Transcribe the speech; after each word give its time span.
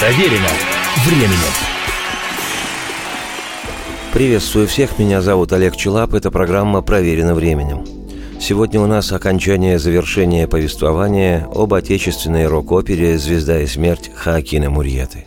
Проверено 0.00 0.48
временем. 1.04 1.36
Приветствую 4.14 4.66
всех, 4.66 4.98
меня 4.98 5.20
зовут 5.20 5.52
Олег 5.52 5.76
Челап, 5.76 6.14
это 6.14 6.30
программа 6.30 6.80
«Проверено 6.80 7.34
временем». 7.34 7.84
Сегодня 8.40 8.80
у 8.80 8.86
нас 8.86 9.12
окончание 9.12 9.78
завершения 9.78 10.48
повествования 10.48 11.46
об 11.54 11.74
отечественной 11.74 12.46
рок-опере 12.46 13.18
«Звезда 13.18 13.60
и 13.60 13.66
смерть» 13.66 14.10
Хаакина 14.14 14.70
Мурьеты. 14.70 15.26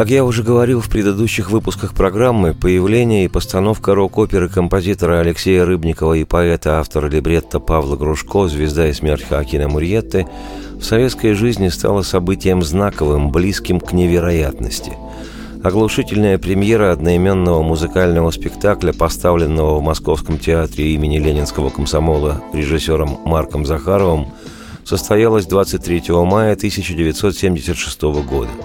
Как 0.00 0.08
я 0.08 0.24
уже 0.24 0.42
говорил 0.42 0.80
в 0.80 0.88
предыдущих 0.88 1.50
выпусках 1.50 1.92
программы, 1.92 2.54
появление 2.54 3.26
и 3.26 3.28
постановка 3.28 3.94
рок-оперы 3.94 4.48
композитора 4.48 5.20
Алексея 5.20 5.66
Рыбникова 5.66 6.14
и 6.14 6.24
поэта-автора 6.24 7.06
либретто 7.06 7.60
Павла 7.60 7.96
Грушко 7.96 8.48
«Звезда 8.48 8.88
и 8.88 8.94
смерть 8.94 9.24
Хакина 9.28 9.68
Мурьетты» 9.68 10.26
в 10.72 10.84
советской 10.84 11.34
жизни 11.34 11.68
стало 11.68 12.00
событием 12.00 12.62
знаковым, 12.62 13.30
близким 13.30 13.78
к 13.78 13.92
невероятности. 13.92 14.94
Оглушительная 15.62 16.38
премьера 16.38 16.92
одноименного 16.92 17.62
музыкального 17.62 18.30
спектакля, 18.30 18.94
поставленного 18.94 19.80
в 19.80 19.82
Московском 19.82 20.38
театре 20.38 20.94
имени 20.94 21.18
Ленинского 21.18 21.68
комсомола 21.68 22.42
режиссером 22.54 23.18
Марком 23.26 23.66
Захаровым, 23.66 24.28
состоялась 24.82 25.44
23 25.44 26.04
мая 26.24 26.54
1976 26.54 28.00
года– 28.00 28.48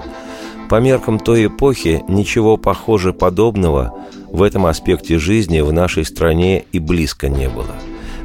по 0.69 0.79
меркам 0.79 1.19
той 1.19 1.45
эпохи 1.45 2.03
ничего 2.07 2.57
похоже 2.57 3.13
подобного 3.13 3.93
в 4.31 4.41
этом 4.41 4.65
аспекте 4.65 5.19
жизни 5.19 5.61
в 5.61 5.71
нашей 5.71 6.05
стране 6.05 6.65
и 6.71 6.79
близко 6.79 7.29
не 7.29 7.49
было. 7.49 7.75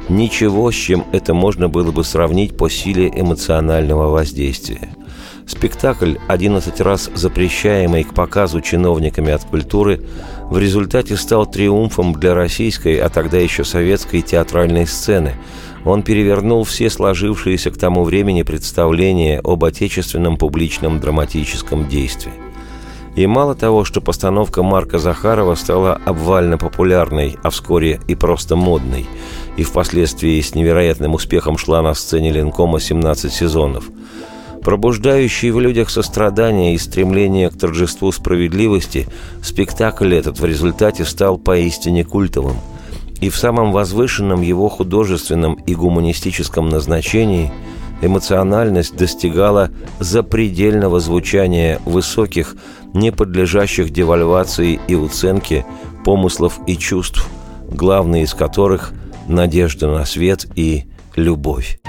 Ничего, 0.09 0.71
с 0.71 0.75
чем 0.75 1.05
это 1.11 1.33
можно 1.33 1.69
было 1.69 1.91
бы 1.91 2.03
сравнить 2.03 2.57
по 2.57 2.69
силе 2.69 3.09
эмоционального 3.09 4.09
воздействия. 4.09 4.89
Спектакль, 5.45 6.15
11 6.27 6.81
раз 6.81 7.09
запрещаемый 7.13 8.03
к 8.03 8.13
показу 8.13 8.61
чиновниками 8.61 9.31
от 9.31 9.43
культуры, 9.43 10.01
в 10.49 10.57
результате 10.57 11.17
стал 11.17 11.45
триумфом 11.45 12.13
для 12.13 12.33
российской, 12.33 12.97
а 12.97 13.09
тогда 13.09 13.37
еще 13.37 13.63
советской 13.63 14.21
театральной 14.21 14.87
сцены– 14.87 15.35
он 15.85 16.03
перевернул 16.03 16.63
все 16.63 16.89
сложившиеся 16.89 17.71
к 17.71 17.77
тому 17.77 18.03
времени 18.03 18.43
представления 18.43 19.39
об 19.43 19.63
отечественном 19.63 20.37
публичном 20.37 20.99
драматическом 20.99 21.87
действии. 21.87 22.33
И 23.15 23.27
мало 23.27 23.55
того, 23.55 23.83
что 23.83 23.99
постановка 23.99 24.63
Марка 24.63 24.97
Захарова 24.97 25.55
стала 25.55 25.99
обвально 26.05 26.57
популярной, 26.57 27.35
а 27.43 27.49
вскоре 27.49 27.99
и 28.07 28.15
просто 28.15 28.55
модной, 28.55 29.05
и 29.57 29.63
впоследствии 29.63 30.39
с 30.39 30.55
невероятным 30.55 31.13
успехом 31.13 31.57
шла 31.57 31.81
на 31.81 31.93
сцене 31.93 32.31
Ленкома 32.31 32.79
17 32.79 33.33
сезонов, 33.33 33.89
пробуждающий 34.63 35.51
в 35.51 35.59
людях 35.59 35.89
сострадание 35.89 36.73
и 36.73 36.77
стремление 36.77 37.49
к 37.49 37.57
торжеству 37.57 38.13
справедливости, 38.13 39.07
спектакль 39.43 40.15
этот 40.15 40.39
в 40.39 40.45
результате 40.45 41.03
стал 41.03 41.37
поистине 41.37 42.05
культовым– 42.05 42.55
и 43.21 43.29
в 43.29 43.37
самом 43.37 43.71
возвышенном 43.71 44.41
его 44.41 44.67
художественном 44.67 45.53
и 45.53 45.75
гуманистическом 45.75 46.67
назначении 46.69 47.51
эмоциональность 48.01 48.97
достигала 48.97 49.69
запредельного 49.99 50.99
звучания 50.99 51.79
высоких, 51.85 52.55
не 52.93 53.11
подлежащих 53.11 53.91
девальвации 53.91 54.79
и 54.87 54.95
уценке 54.95 55.65
помыслов 56.03 56.59
и 56.67 56.75
чувств, 56.75 57.29
главные 57.69 58.23
из 58.23 58.33
которых– 58.33 58.91
надежда 59.27 59.87
на 59.87 60.05
свет 60.05 60.45
и 60.55 60.85
любовь. 61.15 61.79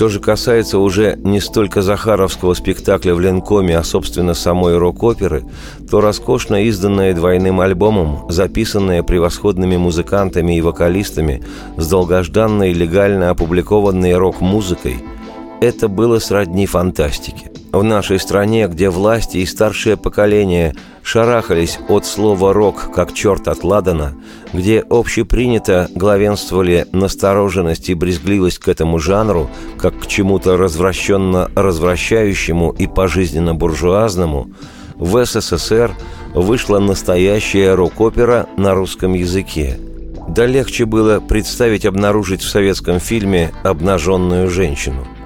Что 0.00 0.08
же 0.08 0.18
касается 0.18 0.78
уже 0.78 1.18
не 1.24 1.40
столько 1.40 1.82
Захаровского 1.82 2.54
спектакля 2.54 3.14
в 3.14 3.20
Ленкоме, 3.20 3.76
а, 3.76 3.84
собственно, 3.84 4.32
самой 4.32 4.78
рок-оперы, 4.78 5.44
то 5.90 6.00
роскошно 6.00 6.64
изданная 6.64 7.12
двойным 7.12 7.60
альбомом, 7.60 8.24
записанная 8.30 9.02
превосходными 9.02 9.76
музыкантами 9.76 10.56
и 10.56 10.62
вокалистами 10.62 11.44
с 11.76 11.86
долгожданной 11.86 12.72
легально 12.72 13.28
опубликованной 13.28 14.14
рок-музыкой, 14.14 15.04
это 15.60 15.86
было 15.88 16.18
сродни 16.18 16.64
фантастике. 16.64 17.49
В 17.72 17.84
нашей 17.84 18.18
стране, 18.18 18.66
где 18.66 18.90
власти 18.90 19.38
и 19.38 19.46
старшее 19.46 19.96
поколение 19.96 20.74
шарахались 21.04 21.78
от 21.88 22.04
слова 22.04 22.52
«рок», 22.52 22.90
как 22.92 23.14
черт 23.14 23.46
от 23.46 23.62
ладана, 23.62 24.16
где 24.52 24.84
общепринято 24.90 25.88
главенствовали 25.94 26.86
настороженность 26.90 27.88
и 27.88 27.94
брезгливость 27.94 28.58
к 28.58 28.66
этому 28.66 28.98
жанру, 28.98 29.48
как 29.78 30.00
к 30.00 30.08
чему-то 30.08 30.56
развращенно 30.56 31.48
развращающему 31.54 32.74
и 32.76 32.88
пожизненно 32.88 33.54
буржуазному, 33.54 34.50
в 34.96 35.24
СССР 35.24 35.92
вышла 36.34 36.80
настоящая 36.80 37.74
рок-опера 37.74 38.48
на 38.56 38.74
русском 38.74 39.14
языке. 39.14 39.78
Да 40.28 40.44
легче 40.44 40.86
было 40.86 41.20
представить 41.20 41.86
обнаружить 41.86 42.42
в 42.42 42.48
советском 42.48 42.98
фильме 42.98 43.52
обнаженную 43.62 44.50
женщину– 44.50 45.06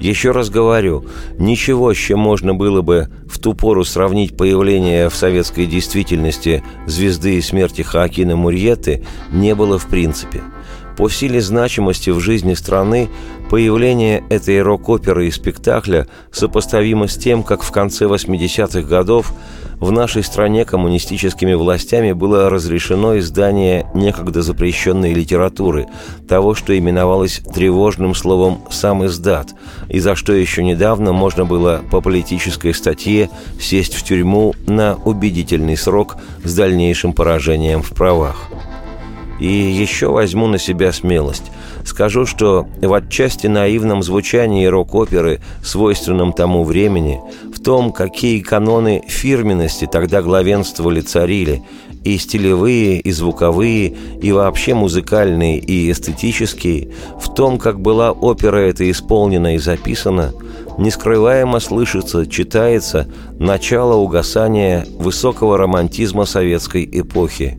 еще 0.00 0.32
раз 0.32 0.50
говорю, 0.50 1.04
ничего, 1.38 1.92
с 1.92 1.96
чем 1.96 2.18
можно 2.20 2.54
было 2.54 2.82
бы 2.82 3.08
в 3.26 3.38
ту 3.38 3.54
пору 3.54 3.84
сравнить 3.84 4.36
появление 4.36 5.08
в 5.08 5.14
советской 5.14 5.66
действительности 5.66 6.64
звезды 6.86 7.36
и 7.36 7.40
смерти 7.40 7.82
Хаакина 7.82 8.36
Мурьеты, 8.36 9.04
не 9.30 9.54
было 9.54 9.78
в 9.78 9.86
принципе. 9.86 10.42
По 11.00 11.08
силе 11.08 11.40
значимости 11.40 12.10
в 12.10 12.20
жизни 12.20 12.52
страны 12.52 13.08
появление 13.48 14.22
этой 14.28 14.60
рок-оперы 14.60 15.28
и 15.28 15.30
спектакля 15.30 16.06
сопоставимо 16.30 17.08
с 17.08 17.16
тем, 17.16 17.42
как 17.42 17.62
в 17.62 17.72
конце 17.72 18.04
80-х 18.04 18.82
годов 18.82 19.32
в 19.78 19.90
нашей 19.92 20.22
стране 20.22 20.66
коммунистическими 20.66 21.54
властями 21.54 22.12
было 22.12 22.50
разрешено 22.50 23.18
издание 23.18 23.86
некогда 23.94 24.42
запрещенной 24.42 25.14
литературы, 25.14 25.86
того, 26.28 26.54
что 26.54 26.78
именовалось 26.78 27.40
тревожным 27.54 28.14
словом 28.14 28.60
«сам 28.70 29.06
издат», 29.06 29.54
и 29.88 30.00
за 30.00 30.14
что 30.14 30.34
еще 30.34 30.62
недавно 30.62 31.14
можно 31.14 31.46
было 31.46 31.80
по 31.90 32.02
политической 32.02 32.74
статье 32.74 33.30
сесть 33.58 33.94
в 33.94 34.02
тюрьму 34.04 34.52
на 34.66 34.96
убедительный 34.96 35.78
срок 35.78 36.18
с 36.44 36.54
дальнейшим 36.54 37.14
поражением 37.14 37.82
в 37.82 37.88
правах. 37.92 38.50
И 39.40 39.46
еще 39.46 40.08
возьму 40.08 40.46
на 40.46 40.58
себя 40.58 40.92
смелость. 40.92 41.50
Скажу, 41.84 42.26
что 42.26 42.68
в 42.80 42.92
отчасти 42.92 43.46
наивном 43.46 44.02
звучании 44.02 44.66
рок-оперы, 44.66 45.40
свойственном 45.64 46.32
тому 46.32 46.62
времени, 46.62 47.20
в 47.52 47.60
том, 47.60 47.90
какие 47.90 48.40
каноны 48.40 49.02
фирменности 49.08 49.86
тогда 49.90 50.22
главенствовали 50.22 51.00
царили, 51.00 51.62
и 52.04 52.16
стилевые, 52.16 53.00
и 53.00 53.12
звуковые, 53.12 53.94
и 54.22 54.32
вообще 54.32 54.74
музыкальные, 54.74 55.58
и 55.58 55.90
эстетические, 55.90 56.90
в 57.20 57.34
том, 57.34 57.58
как 57.58 57.80
была 57.80 58.12
опера 58.12 58.56
эта 58.56 58.90
исполнена 58.90 59.54
и 59.54 59.58
записана, 59.58 60.32
нескрываемо 60.78 61.60
слышится, 61.60 62.26
читается 62.26 63.06
начало 63.38 63.96
угасания 63.96 64.86
высокого 64.98 65.58
романтизма 65.58 66.24
советской 66.24 66.88
эпохи. 66.90 67.58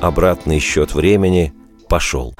Обратный 0.00 0.60
счет 0.60 0.94
времени 0.94 1.52
пошел. 1.88 2.32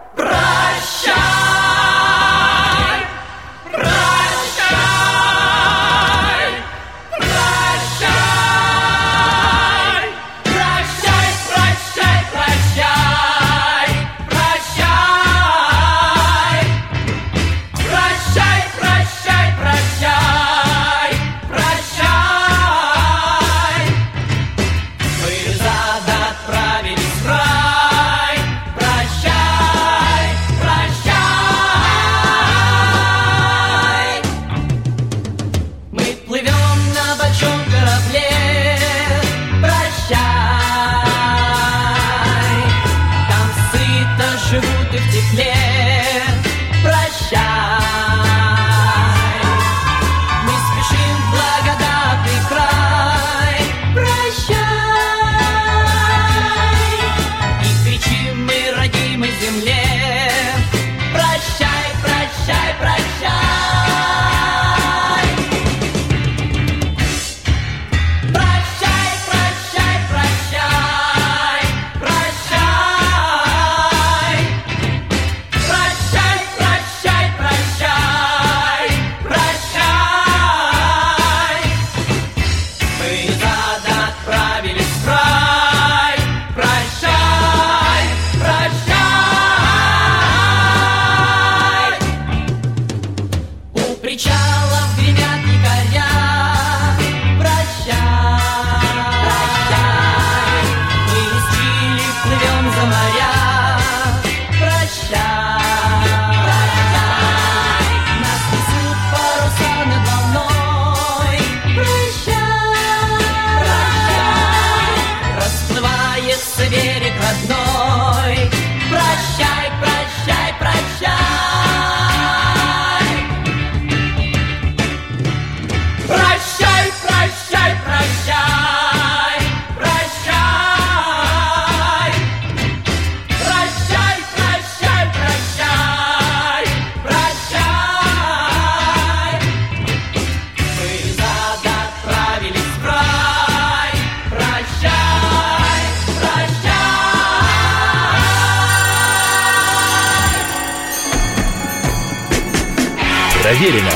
Проверено 153.49 153.93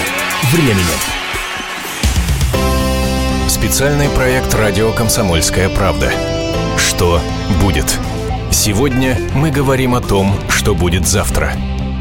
временем. 0.51 0.87
Специальный 3.49 4.09
проект 4.09 4.55
«Радио 4.55 4.93
Комсомольская 4.93 5.69
правда». 5.69 6.11
Что 6.79 7.21
будет? 7.61 7.99
Сегодня 8.51 9.19
мы 9.35 9.51
говорим 9.51 9.95
о 9.95 10.01
том, 10.01 10.35
что 10.49 10.75
будет 10.75 11.07
завтра. 11.07 11.53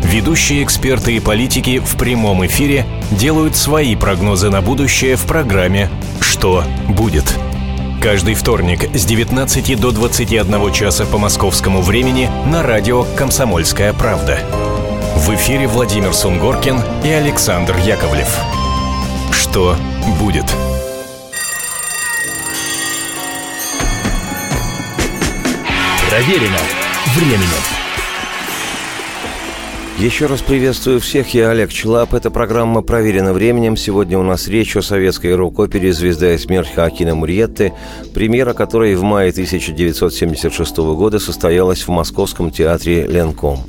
Ведущие 0.02 0.64
эксперты 0.64 1.18
и 1.18 1.20
политики 1.20 1.80
в 1.80 1.98
прямом 1.98 2.46
эфире 2.46 2.86
делают 3.12 3.58
свои 3.58 3.98
прогнозы 3.98 4.50
на 4.50 4.62
будущее 4.62 5.18
в 5.18 5.26
программе 5.26 5.90
«Что 6.22 6.64
будет?». 6.88 7.38
Каждый 8.02 8.36
вторник 8.36 8.90
с 8.96 9.04
19 9.04 9.78
до 9.78 9.92
21 9.92 10.72
часа 10.72 11.06
по 11.06 11.18
московскому 11.18 11.82
времени 11.82 12.30
на 12.46 12.64
радио 12.64 13.04
«Комсомольская 13.18 13.92
правда». 13.92 14.40
В 15.16 15.36
эфире 15.36 15.68
Владимир 15.68 16.14
Сунгоркин 16.14 16.78
и 17.04 17.10
Александр 17.10 17.76
Яковлев. 17.78 18.34
Что 19.32 19.76
будет? 20.20 20.46
Проверено 26.10 26.58
временем. 27.16 27.62
Еще 30.00 30.26
раз 30.26 30.42
приветствую 30.42 31.00
всех, 31.00 31.34
я 31.34 31.52
Олег 31.52 31.72
Челап. 31.72 32.14
Эта 32.14 32.32
программа 32.32 32.82
проверена 32.82 33.34
временем. 33.34 33.78
Сегодня 33.78 34.18
у 34.18 34.24
нас 34.24 34.48
речь 34.48 34.76
о 34.76 34.82
советской 34.82 35.36
рок-опере 35.36 35.94
«Звезда 35.94 36.34
и 36.34 36.38
смерть» 36.38 36.74
Хакина 36.74 37.14
Мурьетты, 37.14 37.74
премьера 38.14 38.54
которой 38.54 38.96
в 38.96 39.04
мае 39.04 39.30
1976 39.32 40.78
года 40.78 41.20
состоялась 41.20 41.82
в 41.84 41.90
Московском 41.90 42.50
театре 42.50 43.06
«Ленком». 43.06 43.60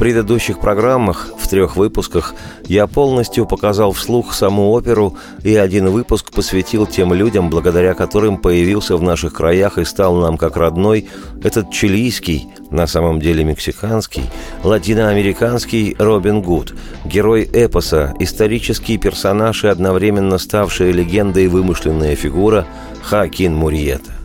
Предыдущих 0.00 0.60
программах, 0.60 1.28
в 1.38 1.46
трех 1.46 1.76
выпусках, 1.76 2.34
я 2.66 2.86
полностью 2.86 3.44
показал 3.44 3.92
вслух 3.92 4.32
саму 4.32 4.70
оперу, 4.70 5.14
и 5.44 5.54
один 5.54 5.90
выпуск 5.90 6.32
посвятил 6.32 6.86
тем 6.86 7.12
людям, 7.12 7.50
благодаря 7.50 7.92
которым 7.92 8.38
появился 8.38 8.96
в 8.96 9.02
наших 9.02 9.34
краях 9.34 9.76
и 9.76 9.84
стал 9.84 10.16
нам 10.16 10.38
как 10.38 10.56
родной 10.56 11.06
этот 11.44 11.70
чилийский, 11.70 12.48
на 12.70 12.86
самом 12.86 13.20
деле 13.20 13.44
мексиканский, 13.44 14.24
латиноамериканский 14.64 15.96
Робин 15.98 16.40
Гуд, 16.40 16.74
герой 17.04 17.46
эпоса, 17.52 18.14
исторический 18.20 18.96
персонаж 18.96 19.64
и 19.64 19.68
одновременно 19.68 20.38
ставшая 20.38 20.92
легендой 20.92 21.46
вымышленная 21.46 22.16
фигура 22.16 22.66
Хакин 23.02 23.54
Мурьета. 23.54 24.19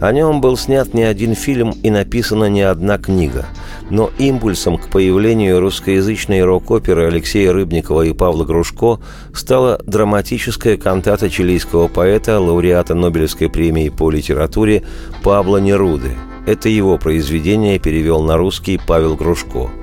О 0.00 0.12
нем 0.12 0.40
был 0.40 0.56
снят 0.56 0.94
не 0.94 1.02
один 1.02 1.34
фильм 1.34 1.72
и 1.82 1.90
написана 1.90 2.48
не 2.48 2.62
одна 2.62 2.98
книга– 2.98 3.46
но 3.90 4.10
импульсом 4.18 4.78
к 4.78 4.88
появлению 4.88 5.60
русскоязычной 5.60 6.44
рок-оперы 6.44 7.06
Алексея 7.06 7.52
Рыбникова 7.52 8.02
и 8.02 8.12
Павла 8.12 8.44
Грушко 8.44 9.00
стала 9.32 9.80
драматическая 9.86 10.76
кантата 10.76 11.30
чилийского 11.30 11.88
поэта, 11.88 12.38
лауреата 12.38 12.94
Нобелевской 12.94 13.48
премии 13.48 13.88
по 13.88 14.10
литературе 14.10 14.84
Пабло 15.22 15.58
Неруды. 15.58 16.10
Это 16.46 16.68
его 16.68 16.98
произведение 16.98 17.78
перевел 17.78 18.22
на 18.22 18.36
русский 18.36 18.80
Павел 18.84 19.16
Грушко– 19.16 19.70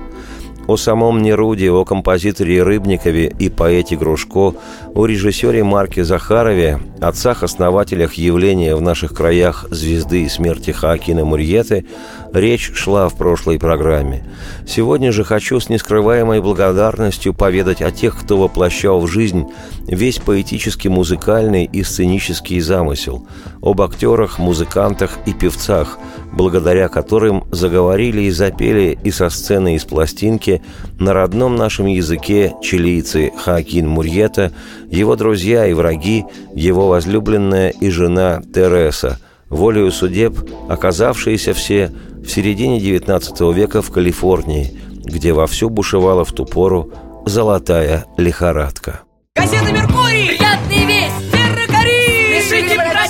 о 0.66 0.76
самом 0.76 1.22
Неруде, 1.22 1.70
о 1.70 1.84
композиторе 1.84 2.62
Рыбникове 2.62 3.32
и 3.38 3.48
поэте 3.48 3.96
Грушко, 3.96 4.54
о 4.94 5.06
режиссере 5.06 5.64
Марке 5.64 6.04
Захарове, 6.04 6.80
отцах-основателях 7.00 8.14
явления 8.14 8.74
в 8.74 8.80
наших 8.80 9.14
краях 9.14 9.66
звезды 9.70 10.22
и 10.22 10.28
смерти 10.28 10.70
Хаакина 10.70 11.24
Мурьеты, 11.24 11.86
Речь 12.36 12.70
шла 12.74 13.08
в 13.08 13.16
прошлой 13.16 13.58
программе. 13.58 14.22
Сегодня 14.66 15.10
же 15.10 15.24
хочу 15.24 15.58
с 15.58 15.70
нескрываемой 15.70 16.42
благодарностью 16.42 17.32
поведать 17.32 17.80
о 17.80 17.90
тех, 17.90 18.14
кто 18.20 18.36
воплощал 18.36 19.00
в 19.00 19.06
жизнь 19.06 19.46
весь 19.86 20.18
поэтический, 20.18 20.90
музыкальный 20.90 21.64
и 21.64 21.82
сценический 21.82 22.60
замысел, 22.60 23.26
об 23.62 23.80
актерах, 23.80 24.38
музыкантах 24.38 25.16
и 25.24 25.32
певцах, 25.32 25.98
благодаря 26.30 26.88
которым 26.88 27.44
заговорили 27.52 28.24
и 28.24 28.30
запели 28.30 28.98
и 29.02 29.10
со 29.10 29.30
сцены, 29.30 29.74
и 29.74 29.78
с 29.78 29.84
пластинки 29.84 30.60
на 31.00 31.14
родном 31.14 31.56
нашем 31.56 31.86
языке 31.86 32.52
чилийцы 32.62 33.32
Хакин 33.34 33.88
Мурьета, 33.88 34.52
его 34.90 35.16
друзья 35.16 35.66
и 35.66 35.72
враги, 35.72 36.26
его 36.54 36.88
возлюбленная 36.88 37.70
и 37.70 37.88
жена 37.88 38.42
Тереса, 38.54 39.18
волею 39.48 39.90
судеб, 39.90 40.38
оказавшиеся 40.68 41.54
все 41.54 41.92
в 42.26 42.30
середине 42.30 42.78
XIX 42.78 43.54
века 43.54 43.82
в 43.82 43.90
Калифорнии, 43.90 44.76
где 45.04 45.32
вовсю 45.32 45.70
бушевала 45.70 46.24
в 46.24 46.32
ту 46.32 46.44
пору 46.44 46.92
золотая 47.24 48.06
лихорадка. 48.16 49.00
Газета 49.36 49.72
«Меркурий» 49.72 50.28
Приятный 50.28 50.86
весть. 50.86 51.30
Терракари 51.30 52.40
Пишите 52.40 52.76
про 52.76 53.06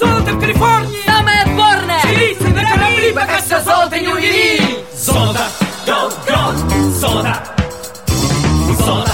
Золото 0.00 0.32
в 0.32 0.40
Калифорнии. 0.40 0.98
Самое 1.06 1.42
отборное. 1.42 2.00
Чилийцы 2.02 2.48
на 2.48 2.64
корабли, 2.64 3.12
пока 3.12 3.38
все 3.38 3.60
золото 3.60 3.96
не 4.00 4.08
увели. 4.08 4.60
Золото, 4.96 5.40
голд, 5.86 6.16
голд, 6.26 6.94
золото. 6.94 7.36
Золото, 8.84 9.12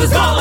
Хватит 0.00 0.18
буквы 0.18 0.39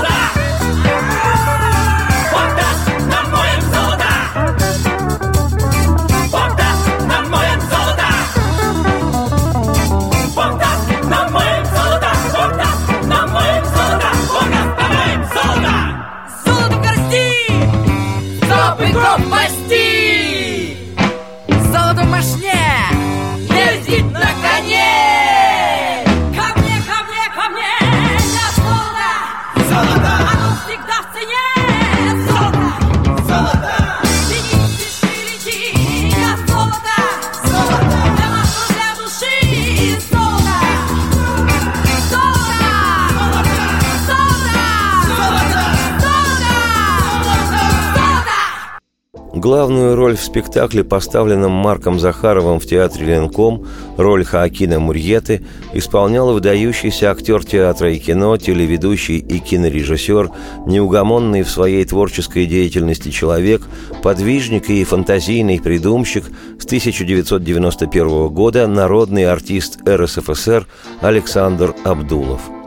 Главную 49.40 49.96
роль 49.96 50.18
в 50.18 50.22
спектакле, 50.22 50.84
поставленном 50.84 51.54
Марком 51.54 51.98
Захаровым 51.98 52.60
в 52.60 52.66
театре 52.66 53.06
Ленком, 53.06 53.66
роль 53.96 54.26
Хаакина 54.26 54.82
Мурьеты, 54.82 55.46
исполнял 55.72 56.34
выдающийся 56.34 57.10
актер 57.10 57.46
театра 57.46 57.90
и 57.90 58.00
кино, 58.00 58.36
телеведущий 58.36 59.18
и 59.18 59.40
кинорежиссер, 59.40 60.30
неугомонный 60.66 61.44
в 61.44 61.50
своей 61.50 61.86
творческой 61.86 62.48
деятельности 62.48 63.12
человек, 63.12 63.62
подвижник 64.04 64.70
и 64.70 64.84
фантазийный 64.84 65.62
придумщик 65.62 66.26
с 66.60 66.66
1991 66.66 68.28
года 68.28 68.68
народный 68.68 69.26
артист 69.26 69.80
РСФСР 69.88 70.68
Александр 71.00 71.74
Абдулов– 71.86 72.42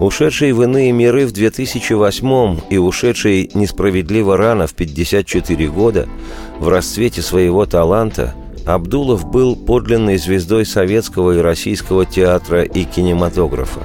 Ушедший 0.00 0.52
в 0.52 0.62
иные 0.62 0.90
миры 0.90 1.24
в 1.24 1.32
2008 1.32 2.58
и 2.68 2.78
ушедший 2.78 3.48
несправедливо 3.54 4.36
рано 4.36 4.66
в 4.66 4.74
54 4.74 5.68
года, 5.68 6.08
в 6.58 6.68
расцвете 6.68 7.22
своего 7.22 7.64
таланта, 7.64 8.34
Абдулов 8.66 9.30
был 9.30 9.54
подлинной 9.54 10.16
звездой 10.16 10.66
советского 10.66 11.38
и 11.38 11.40
российского 11.40 12.06
театра 12.06 12.62
и 12.62 12.84
кинематографа. 12.84 13.80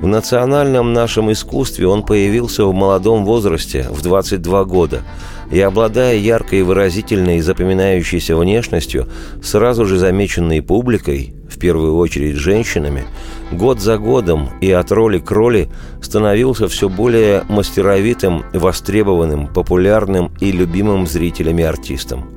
В 0.00 0.06
национальном 0.06 0.92
нашем 0.92 1.32
искусстве 1.32 1.88
он 1.88 2.04
появился 2.04 2.64
в 2.64 2.72
молодом 2.72 3.24
возрасте, 3.24 3.86
в 3.90 4.02
22 4.02 4.64
года, 4.64 5.02
и, 5.50 5.60
обладая 5.60 6.16
яркой, 6.16 6.62
выразительной 6.62 7.38
и 7.38 7.42
запоминающейся 7.42 8.36
внешностью, 8.36 9.08
сразу 9.42 9.84
же 9.84 9.98
замеченной 9.98 10.62
публикой, 10.62 11.34
в 11.50 11.58
первую 11.58 11.96
очередь 11.96 12.36
женщинами, 12.36 13.04
год 13.50 13.80
за 13.80 13.98
годом 13.98 14.48
и 14.60 14.70
от 14.70 14.90
роли 14.92 15.18
к 15.18 15.30
роли 15.30 15.68
становился 16.00 16.68
все 16.68 16.88
более 16.88 17.44
мастеровитым, 17.48 18.44
востребованным, 18.52 19.48
популярным 19.48 20.32
и 20.40 20.52
любимым 20.52 21.06
зрителями 21.06 21.64
артистом. 21.64 22.30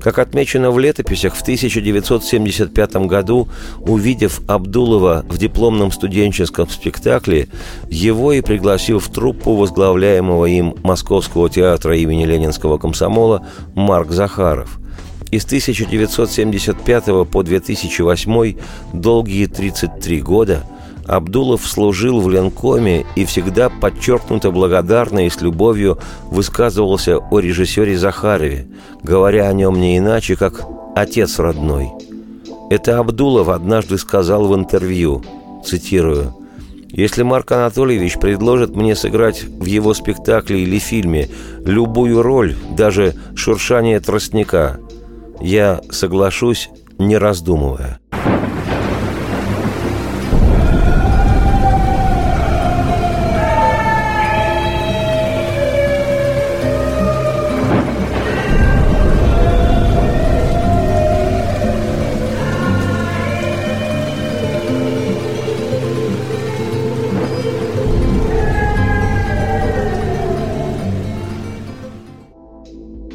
Как 0.00 0.18
отмечено 0.18 0.70
в 0.70 0.78
летописях, 0.78 1.34
в 1.34 1.42
1975 1.42 2.96
году, 3.06 3.48
увидев 3.80 4.40
Абдулова 4.46 5.24
в 5.28 5.38
дипломном 5.38 5.90
студенческом 5.90 6.68
спектакле, 6.68 7.48
его 7.88 8.32
и 8.32 8.42
пригласил 8.42 9.00
в 9.00 9.08
труппу 9.08 9.56
возглавляемого 9.56 10.46
им 10.46 10.76
Московского 10.84 11.50
театра 11.50 11.96
имени 11.96 12.24
Ленинского 12.24 12.78
комсомола 12.78 13.46
Марк 13.74 14.12
Захаров– 14.12 14.78
и 15.30 15.38
с 15.38 15.44
1975 15.44 17.28
по 17.30 17.42
2008 17.42 18.56
долгие 18.92 19.46
33 19.46 20.20
года 20.20 20.64
Абдулов 21.06 21.66
служил 21.66 22.20
в 22.20 22.28
Ленкоме 22.28 23.06
и 23.14 23.24
всегда 23.24 23.68
подчеркнуто 23.68 24.50
благодарно 24.50 25.26
и 25.26 25.30
с 25.30 25.40
любовью 25.40 25.98
высказывался 26.30 27.18
о 27.18 27.38
режиссере 27.38 27.96
Захарове, 27.96 28.66
говоря 29.02 29.48
о 29.48 29.52
нем 29.52 29.80
не 29.80 29.98
иначе, 29.98 30.34
как 30.36 30.66
«отец 30.96 31.38
родной». 31.38 31.90
Это 32.70 32.98
Абдулов 32.98 33.48
однажды 33.48 33.98
сказал 33.98 34.48
в 34.48 34.56
интервью, 34.56 35.22
цитирую, 35.64 36.34
«Если 36.90 37.22
Марк 37.22 37.52
Анатольевич 37.52 38.18
предложит 38.18 38.74
мне 38.74 38.96
сыграть 38.96 39.44
в 39.44 39.64
его 39.64 39.94
спектакле 39.94 40.62
или 40.62 40.78
фильме 40.80 41.28
любую 41.64 42.22
роль, 42.22 42.56
даже 42.76 43.14
шуршание 43.36 44.00
тростника, 44.00 44.80
я 45.40 45.80
соглашусь, 45.90 46.70
не 46.98 47.16
раздумывая. 47.16 48.00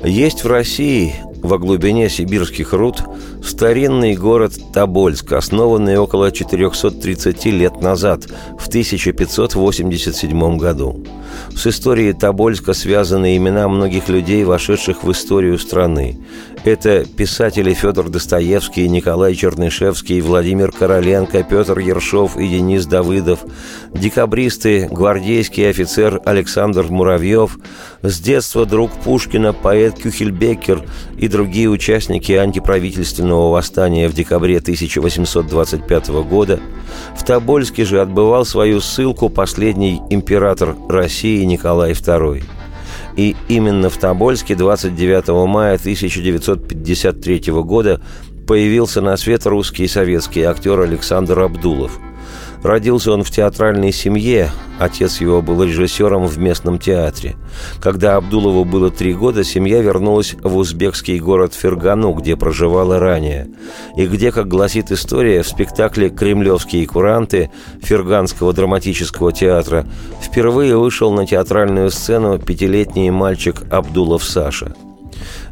Есть 0.03 0.43
в 0.43 0.47
России 0.47 1.15
во 1.41 1.57
глубине 1.57 2.09
сибирских 2.09 2.73
руд 2.73 3.03
старинный 3.43 4.15
город 4.15 4.53
Тобольск, 4.73 5.33
основанный 5.33 5.97
около 5.97 6.31
430 6.31 7.45
лет 7.45 7.81
назад, 7.81 8.25
в 8.59 8.67
1587 8.67 10.57
году. 10.57 11.03
С 11.55 11.67
историей 11.67 12.13
Тобольска 12.13 12.73
связаны 12.73 13.37
имена 13.37 13.67
многих 13.67 14.09
людей, 14.09 14.43
вошедших 14.43 15.03
в 15.03 15.11
историю 15.11 15.57
страны. 15.59 16.19
Это 16.63 17.05
писатели 17.05 17.73
Федор 17.73 18.09
Достоевский, 18.09 18.87
Николай 18.87 19.33
Чернышевский, 19.33 20.21
Владимир 20.21 20.71
Короленко, 20.71 21.43
Петр 21.43 21.79
Ершов 21.79 22.37
и 22.37 22.47
Денис 22.47 22.85
Давыдов, 22.85 23.39
декабристы, 23.93 24.87
гвардейский 24.91 25.67
офицер 25.67 26.21
Александр 26.23 26.85
Муравьев, 26.89 27.57
с 28.03 28.19
детства 28.19 28.67
друг 28.67 28.91
Пушкина, 28.91 29.53
поэт 29.53 29.95
Кюхельбекер 29.99 30.83
и 31.17 31.27
другие 31.27 31.67
участники 31.67 32.31
антиправительственного 32.33 33.51
восстания 33.51 34.07
в 34.07 34.13
декабре 34.13 34.57
1825 34.57 36.09
года, 36.09 36.59
в 37.15 37.23
Тобольске 37.23 37.85
же 37.85 38.01
отбывал 38.01 38.45
свою 38.45 38.81
ссылку 38.81 39.29
последний 39.29 40.01
император 40.09 40.75
России 40.89 41.20
Николай 41.25 41.91
II. 41.91 42.43
И 43.15 43.35
именно 43.47 43.89
в 43.89 43.97
Тобольске 43.97 44.55
29 44.55 45.47
мая 45.47 45.75
1953 45.75 47.51
года 47.63 48.01
появился 48.47 49.01
на 49.01 49.17
свет 49.17 49.45
русский 49.45 49.87
советский 49.87 50.43
актер 50.43 50.79
Александр 50.79 51.39
Абдулов– 51.39 51.99
Родился 52.63 53.11
он 53.11 53.23
в 53.23 53.31
театральной 53.31 53.91
семье, 53.91 54.51
отец 54.77 55.19
его 55.19 55.41
был 55.41 55.63
режиссером 55.63 56.27
в 56.27 56.37
местном 56.37 56.77
театре. 56.77 57.35
Когда 57.81 58.17
Абдулову 58.17 58.65
было 58.65 58.91
три 58.91 59.13
года, 59.13 59.43
семья 59.43 59.81
вернулась 59.81 60.35
в 60.41 60.55
узбекский 60.55 61.19
город 61.19 61.55
Фергану, 61.55 62.13
где 62.13 62.35
проживала 62.35 62.99
ранее, 62.99 63.49
и 63.97 64.05
где, 64.05 64.31
как 64.31 64.47
гласит 64.47 64.91
история, 64.91 65.41
в 65.41 65.47
спектакле 65.47 66.09
«Кремлевские 66.09 66.85
куранты» 66.85 67.49
Ферганского 67.81 68.53
драматического 68.53 69.33
театра 69.33 69.87
впервые 70.21 70.77
вышел 70.77 71.11
на 71.11 71.25
театральную 71.25 71.89
сцену 71.89 72.37
пятилетний 72.37 73.09
мальчик 73.09 73.63
Абдулов 73.71 74.23
Саша– 74.23 74.75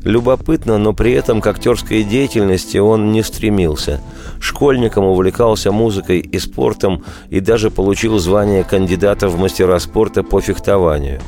Любопытно, 0.03 0.77
но 0.77 0.93
при 0.93 1.11
этом 1.11 1.41
к 1.41 1.47
актерской 1.47 2.03
деятельности 2.03 2.77
он 2.77 3.11
не 3.11 3.21
стремился. 3.23 3.99
Школьником 4.39 5.03
увлекался 5.05 5.71
музыкой 5.71 6.19
и 6.19 6.39
спортом 6.39 7.03
и 7.29 7.39
даже 7.39 7.69
получил 7.69 8.17
звание 8.19 8.63
кандидата 8.63 9.27
в 9.27 9.37
мастера 9.37 9.77
спорта 9.79 10.23
по 10.23 10.39
фехтованию. 10.39 11.19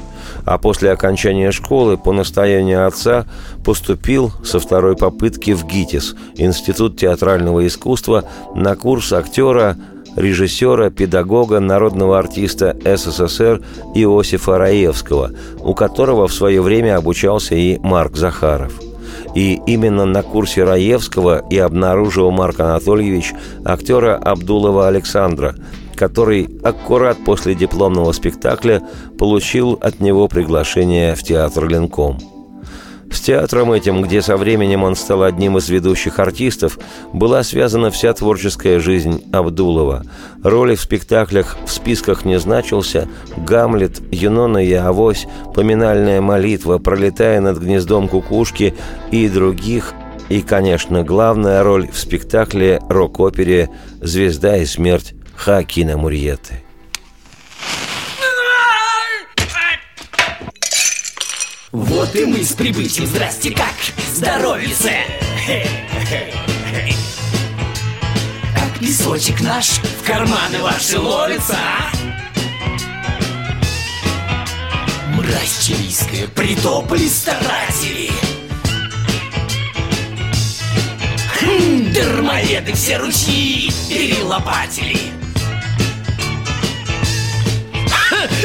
А 0.46 0.58
после 0.58 0.92
окончания 0.92 1.52
школы 1.52 1.98
по 1.98 2.14
настоянию 2.14 2.88
отца 2.88 3.26
поступил 3.66 4.32
со 4.44 4.60
второй 4.60 4.96
попытки 4.96 5.52
в 5.52 5.66
ГИТИС, 5.66 6.16
Институт 6.36 6.98
театрального 6.98 7.68
искусства, 7.68 8.24
на 8.56 8.76
курс 8.76 9.12
актера 9.12 9.78
режиссера, 10.16 10.90
педагога, 10.90 11.60
народного 11.60 12.20
артиста 12.20 12.76
СССР 12.84 13.62
Иосифа 13.96 14.58
Раевского, 14.58 15.32
у 15.60 15.74
которого 15.74 16.28
в 16.28 16.34
свое 16.34 16.62
время 16.62 16.98
обучался 16.98 17.56
и 17.56 17.78
Марк 17.80 18.16
Захаров. 18.16 18.74
И 19.36 19.62
именно 19.66 20.06
на 20.06 20.24
курсе 20.24 20.64
Раевского 20.64 21.44
и 21.50 21.58
обнаружил 21.58 22.32
Марк 22.32 22.60
Анатольевич 22.60 23.34
актера 23.64 24.16
Абдулова 24.16 24.88
Александра, 24.88 25.56
который 25.96 26.50
аккурат 26.64 27.18
после 27.26 27.56
дипломного 27.56 28.12
спектакля 28.12 28.82
получил 29.18 29.78
от 29.82 30.00
него 30.00 30.28
приглашение 30.28 31.16
в 31.16 31.24
театр 31.24 31.68
«Ленком». 31.68 32.41
С 33.12 33.20
театром 33.20 33.74
этим, 33.74 34.02
где 34.02 34.22
со 34.22 34.38
временем 34.38 34.84
он 34.84 34.96
стал 34.96 35.24
одним 35.24 35.58
из 35.58 35.70
ведущих 35.70 36.18
артистов, 36.18 36.80
была 37.14 37.44
связана 37.44 37.92
вся 37.92 38.14
творческая 38.14 38.80
жизнь 38.80 39.24
Абдулова. 39.34 40.04
Роли 40.44 40.76
в 40.76 40.82
спектаклях 40.82 41.58
в 41.66 41.72
списках 41.72 42.24
не 42.24 42.40
значился 42.40 43.10
«Гамлет», 43.36 44.02
«Юнона 44.12 44.66
и 44.66 44.74
Авось», 44.74 45.28
«Поминальная 45.54 46.22
молитва», 46.22 46.78
«Пролетая 46.78 47.42
над 47.42 47.60
гнездом 47.60 48.08
кукушки» 48.08 48.74
и 49.12 49.28
других 49.28 49.94
и, 50.30 50.42
конечно, 50.42 51.04
главная 51.04 51.62
роль 51.62 51.92
в 51.92 51.98
спектакле 51.98 52.80
рок-опере 52.88 53.70
«Звезда 54.00 54.56
и 54.58 54.66
смерть» 54.66 55.14
Хакина 55.36 55.98
Мурьеты. 55.98 56.64
Вот 61.72 62.14
и 62.18 62.26
мы 62.26 62.44
с 62.44 62.52
прибытием, 62.52 63.08
здрасте, 63.08 63.52
как 63.52 63.74
здоровится? 64.14 64.92
Как 68.54 68.80
песочек 68.80 69.40
наш 69.40 69.70
в 69.70 70.06
карманы 70.06 70.60
ваши 70.62 71.00
ловится 71.00 71.58
Мразь 75.16 75.66
чилийская, 75.66 76.28
притопали 76.28 77.08
старатели. 77.08 78.12
Хм, 81.40 81.94
Дармоеды 81.94 82.74
все 82.74 82.98
ручьи 82.98 83.72
перелопатили 83.90 85.00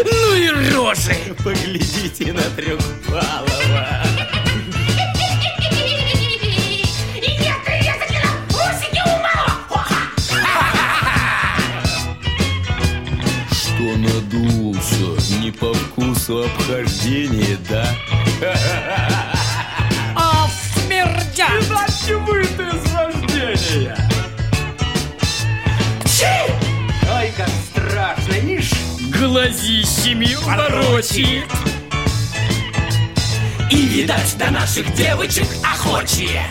Ну 0.04 0.35
и 0.35 0.49
рожи! 0.73 1.17
Поглядите 1.43 2.32
на 2.32 2.43
трехпалого. 2.43 3.05
Обхождение, 16.76 17.56
да? 17.69 17.86
А 20.15 20.49
смердя! 20.75 21.49
Иначе 21.49 22.17
вы 22.17 22.43
из 22.43 22.93
рождения! 22.93 23.97
Ой, 27.08 27.32
как 27.36 27.49
страшно, 27.49 28.34
ишь! 28.34 28.73
глазищами 29.19 30.34
ворочит 30.43 31.45
И, 33.71 33.86
видать, 33.86 34.36
до 34.39 34.50
наших 34.50 34.93
девочек 34.95 35.47
охочие 35.62 36.43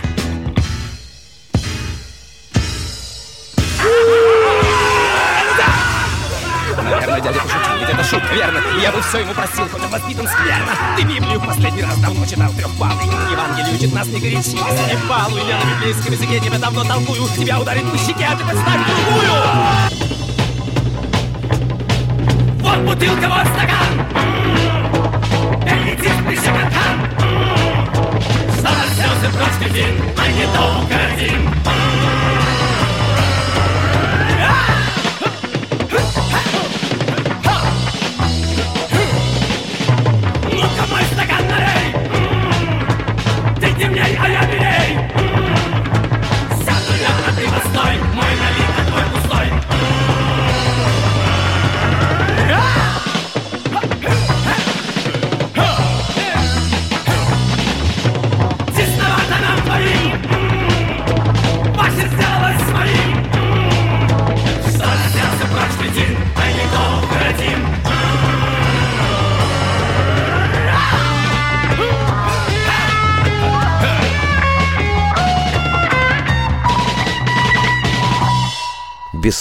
верно 8.35 8.59
Я 8.81 8.91
бы 8.91 9.01
все 9.01 9.19
ему 9.19 9.33
простил, 9.33 9.67
хоть 9.69 9.81
он 9.81 9.89
воспитан 9.89 10.27
скверно. 10.27 10.73
Ты 10.97 11.03
Библию 11.03 11.39
в 11.39 11.45
последний 11.45 11.81
раз 11.81 11.97
давно 11.99 12.25
читал 12.25 12.51
трехпалый 12.51 13.05
Евангелие 13.31 13.73
учит 13.73 13.93
нас 13.93 14.07
не 14.07 14.19
горячись, 14.19 14.53
не 14.53 15.07
балуй. 15.07 15.41
Я 15.47 15.57
на 15.57 15.75
библейском 15.75 16.11
языке 16.13 16.39
тебя 16.39 16.59
давно 16.59 16.83
толкую. 16.83 17.27
Тебя 17.29 17.59
ударит 17.59 17.89
по 17.89 17.97
щеке, 17.97 18.27
а 18.29 18.35
ты 18.35 18.43
подставь 18.43 18.81
другую. 18.85 19.31
Вот 22.59 22.79
бутылка, 22.79 23.29
вот 23.29 23.47
стакан. 23.55 23.93
Элитистный 25.65 26.35
шокотан 26.35 26.97
Снова 28.59 28.85
слезы 28.95 29.27
прочь 29.33 29.57
кретин, 29.59 29.95
а 30.17 30.27
не 30.27 30.45
долго 30.53 30.95
один 31.13 31.84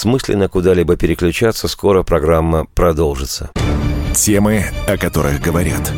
Бессмысленно 0.05 0.51
куда-либо 0.51 0.97
переключаться, 0.97 1.67
скоро 1.67 2.03
программа 2.03 2.67
продолжится. 2.75 3.51
Темы, 4.14 4.67
о 4.87 4.99
которых 4.99 5.40
говорят. 5.40 5.90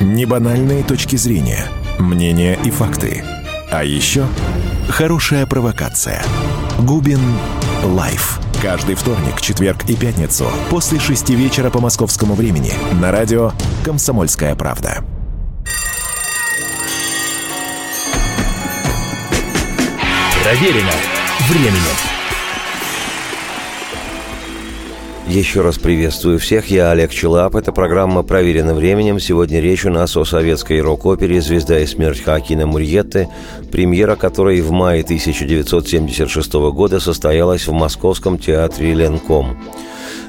Небанальные 0.00 0.82
точки 0.82 1.14
зрения, 1.14 1.64
мнения 2.00 2.58
и 2.64 2.72
факты. 2.72 3.22
А 3.70 3.84
еще 3.84 4.26
хорошая 4.88 5.46
провокация. 5.46 6.24
Губин 6.80 7.20
Live. 7.84 8.40
Каждый 8.60 8.96
вторник, 8.96 9.40
четверг 9.40 9.88
и 9.88 9.94
пятницу 9.94 10.46
после 10.68 10.98
шести 10.98 11.36
вечера 11.36 11.70
по 11.70 11.78
московскому 11.78 12.34
времени 12.34 12.72
на 13.00 13.12
радио 13.12 13.52
«Комсомольская 13.84 14.56
правда». 14.56 15.04
Проверено 20.42 20.92
временем. 21.48 22.15
Еще 25.28 25.60
раз 25.60 25.76
приветствую 25.76 26.38
всех, 26.38 26.70
я 26.70 26.92
Олег 26.92 27.10
Челап. 27.10 27.56
Эта 27.56 27.72
программа 27.72 28.22
«Проверена 28.22 28.74
временем». 28.74 29.18
Сегодня 29.18 29.58
речь 29.60 29.84
у 29.84 29.90
нас 29.90 30.16
о 30.16 30.24
советской 30.24 30.80
рок-опере 30.80 31.40
«Звезда 31.40 31.80
и 31.80 31.86
смерть» 31.86 32.22
Хакина 32.22 32.64
Мурьетты, 32.68 33.28
премьера 33.72 34.14
которой 34.14 34.60
в 34.60 34.70
мае 34.70 35.02
1976 35.02 36.52
года 36.70 37.00
состоялась 37.00 37.66
в 37.66 37.72
Московском 37.72 38.38
театре 38.38 38.94
«Ленком». 38.94 39.58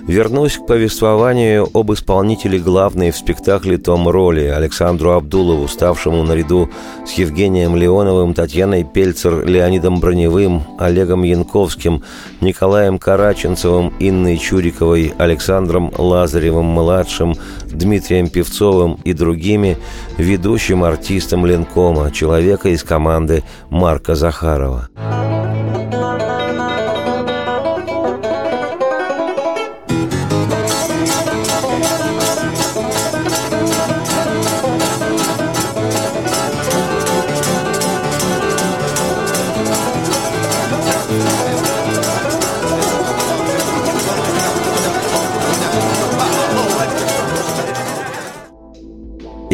Вернусь 0.08 0.58
к 0.58 0.66
повествованию 0.66 1.68
об 1.74 1.92
исполнителе 1.92 2.60
главной 2.60 3.12
в 3.12 3.18
спектакле 3.18 3.78
«Том 3.78 4.08
роли» 4.08 4.46
Александру 4.46 5.12
Абдулову, 5.12 5.68
ставшему 5.68 6.24
наряду 6.24 6.70
с 7.06 7.12
Евгением 7.14 7.76
Леоновым, 7.76 8.34
Татьяной 8.34 8.86
Пельцер, 8.86 9.46
Леонидом 9.46 10.00
Броневым, 10.00 10.64
Олегом 10.80 11.24
Янковским, 11.24 12.04
Николаем 12.40 13.00
Караченцевым, 13.00 13.94
Инной 14.00 14.38
Чуриковой, 14.38 15.14
Александром 15.18 15.92
Лазаревым-младшим, 15.98 17.36
Дмитрием 17.66 18.30
Певцовым 18.30 19.00
и 19.04 19.12
другими, 19.12 19.78
ведущим 20.18 20.86
артистом 20.86 21.46
Ленкома, 21.46 22.12
человека 22.12 22.70
из 22.70 22.82
команды 22.82 23.44
Марка 23.70 24.16
Захарова. 24.16 24.88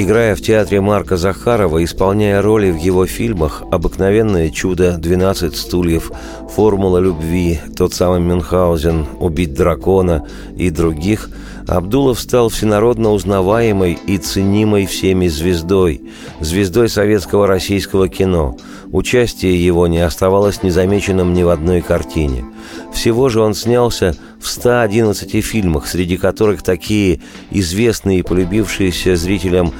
Играя 0.03 0.35
в 0.35 0.41
театре 0.41 0.81
Марка 0.81 1.15
Захарова, 1.15 1.81
исполняя 1.81 2.41
роли 2.41 2.71
в 2.71 2.75
его 2.75 3.05
фильмах 3.05 3.63
«Обыкновенное 3.71 4.49
чудо», 4.49 4.99
«12 5.01 5.55
стульев», 5.55 6.11
«Формула 6.53 6.97
любви», 6.97 7.61
«Тот 7.77 7.93
самый 7.93 8.19
Мюнхгаузен», 8.19 9.05
«Убить 9.21 9.53
дракона» 9.53 10.27
и 10.57 10.71
других, 10.71 11.29
Абдулов 11.67 12.19
стал 12.19 12.49
всенародно 12.49 13.12
узнаваемой 13.12 13.97
и 14.06 14.17
ценимой 14.17 14.86
всеми 14.86 15.28
звездой, 15.28 16.02
звездой 16.39 16.89
советского 16.89 17.47
российского 17.47 18.10
кино. 18.10 18.58
Участие 18.91 19.63
его 19.63 19.88
не 19.88 19.99
оставалось 19.99 20.62
незамеченным 20.62 21.34
ни 21.34 21.43
в 21.43 21.49
одной 21.49 21.82
картине. 21.82 22.45
Всего 22.93 23.30
же 23.30 23.41
он 23.41 23.54
снялся 23.54 24.15
в 24.41 24.47
111 24.47 25.43
фильмах, 25.43 25.88
среди 25.88 26.17
которых 26.17 26.63
такие 26.63 27.21
известные 27.49 28.19
и 28.19 28.23
полюбившиеся 28.23 29.15
зрителям 29.15 29.73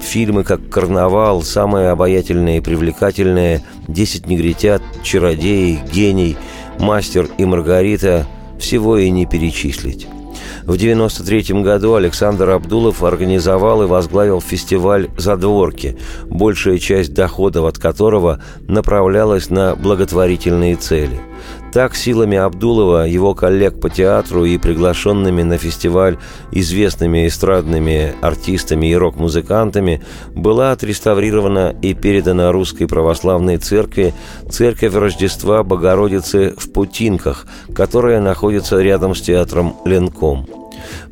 фильмы, 0.00 0.44
как 0.44 0.68
«Карнавал», 0.68 1.42
«Самое 1.42 1.90
обаятельное 1.90 2.58
и 2.58 2.60
привлекательное», 2.60 3.62
«Десять 3.86 4.26
негритят», 4.26 4.82
«Чародеи», 5.02 5.80
«Гений», 5.92 6.36
«Мастер 6.78 7.28
и 7.38 7.44
Маргарита» 7.44 8.26
всего 8.58 8.98
и 8.98 9.08
не 9.10 9.24
перечислить. 9.24 10.08
В 10.68 10.72
1993 10.72 11.62
году 11.62 11.94
Александр 11.94 12.50
Абдулов 12.50 13.02
организовал 13.02 13.82
и 13.84 13.86
возглавил 13.86 14.42
фестиваль 14.42 15.08
«Задворки», 15.16 15.96
большая 16.26 16.76
часть 16.76 17.14
доходов 17.14 17.64
от 17.64 17.78
которого 17.78 18.42
направлялась 18.68 19.48
на 19.48 19.74
благотворительные 19.74 20.76
цели. 20.76 21.18
Так, 21.72 21.94
силами 21.94 22.38
Абдулова, 22.38 23.06
его 23.06 23.34
коллег 23.34 23.78
по 23.78 23.90
театру 23.90 24.46
и 24.46 24.56
приглашенными 24.56 25.42
на 25.42 25.58
фестиваль 25.58 26.16
известными 26.50 27.26
эстрадными 27.26 28.14
артистами 28.22 28.86
и 28.86 28.96
рок-музыкантами 28.96 30.02
была 30.34 30.72
отреставрирована 30.72 31.76
и 31.82 31.92
передана 31.92 32.52
Русской 32.52 32.86
Православной 32.86 33.58
Церкви 33.58 34.14
Церковь 34.50 34.94
Рождества 34.94 35.62
Богородицы 35.62 36.54
в 36.56 36.72
Путинках, 36.72 37.46
которая 37.74 38.20
находится 38.20 38.80
рядом 38.80 39.14
с 39.14 39.20
театром 39.20 39.76
Ленком. 39.84 40.46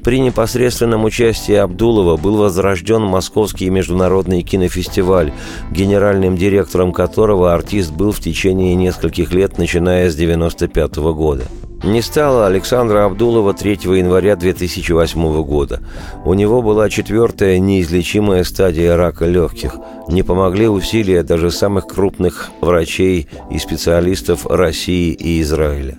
При 0.02 0.20
непосредственном 0.20 1.05
участии 1.05 1.55
Абдулова 1.55 2.16
был 2.16 2.37
возрожден 2.37 3.02
Московский 3.02 3.70
международный 3.70 4.42
кинофестиваль, 4.42 5.33
генеральным 5.70 6.37
директором 6.37 6.92
которого 6.92 7.55
артист 7.55 7.92
был 7.92 8.12
в 8.12 8.20
течение 8.20 8.74
нескольких 8.74 9.33
лет, 9.33 9.59
начиная 9.59 10.11
с 10.11 10.14
1995 10.14 10.96
года. 11.14 11.44
Не 11.85 12.02
стало 12.02 12.46
Александра 12.46 13.05
Абдулова 13.05 13.52
3 13.52 13.79
января 13.96 14.35
2008 14.35 15.42
года. 15.44 15.83
У 16.24 16.35
него 16.35 16.62
была 16.62 16.88
четвертая 16.88 17.59
неизлечимая 17.59 18.44
стадия 18.44 18.96
рака 18.96 19.26
легких. 19.26 19.76
Не 20.09 20.22
помогли 20.22 20.68
усилия 20.68 21.22
даже 21.22 21.50
самых 21.50 21.87
крупных 21.87 22.50
врачей 22.61 23.29
и 23.50 23.59
специалистов 23.59 24.46
России 24.46 25.12
и 25.12 25.40
Израиля 25.42 25.98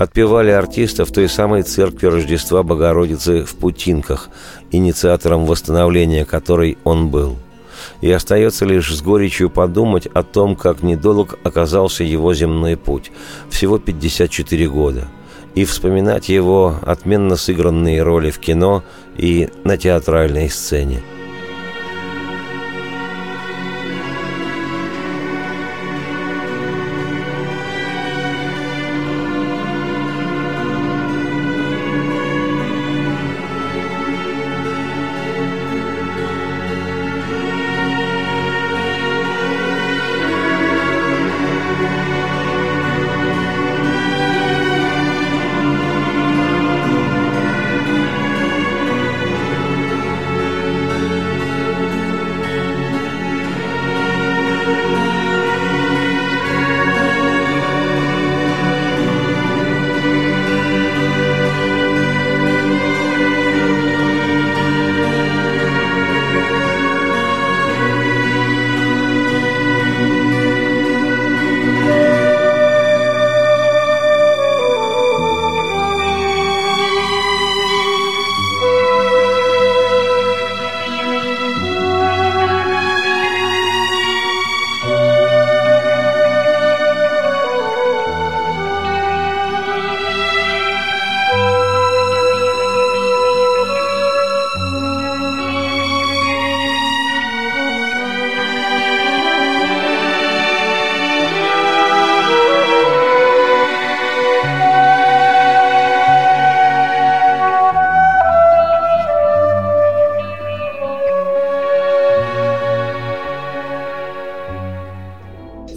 отпевали 0.00 0.50
артиста 0.50 1.04
в 1.04 1.12
той 1.12 1.28
самой 1.28 1.62
церкви 1.62 2.06
Рождества 2.06 2.62
Богородицы 2.62 3.44
в 3.44 3.54
Путинках, 3.54 4.30
инициатором 4.70 5.44
восстановления 5.44 6.24
которой 6.24 6.78
он 6.84 7.10
был. 7.10 7.36
И 8.00 8.10
остается 8.10 8.64
лишь 8.64 8.94
с 8.94 9.02
горечью 9.02 9.50
подумать 9.50 10.06
о 10.06 10.22
том, 10.22 10.56
как 10.56 10.82
недолг 10.82 11.38
оказался 11.44 12.02
его 12.02 12.32
земной 12.32 12.78
путь, 12.78 13.12
всего 13.50 13.78
54 13.78 14.68
года, 14.68 15.06
и 15.54 15.66
вспоминать 15.66 16.30
его 16.30 16.76
отменно 16.80 17.36
сыгранные 17.36 18.02
роли 18.02 18.30
в 18.30 18.38
кино 18.38 18.82
и 19.18 19.50
на 19.64 19.76
театральной 19.76 20.48
сцене– 20.48 21.02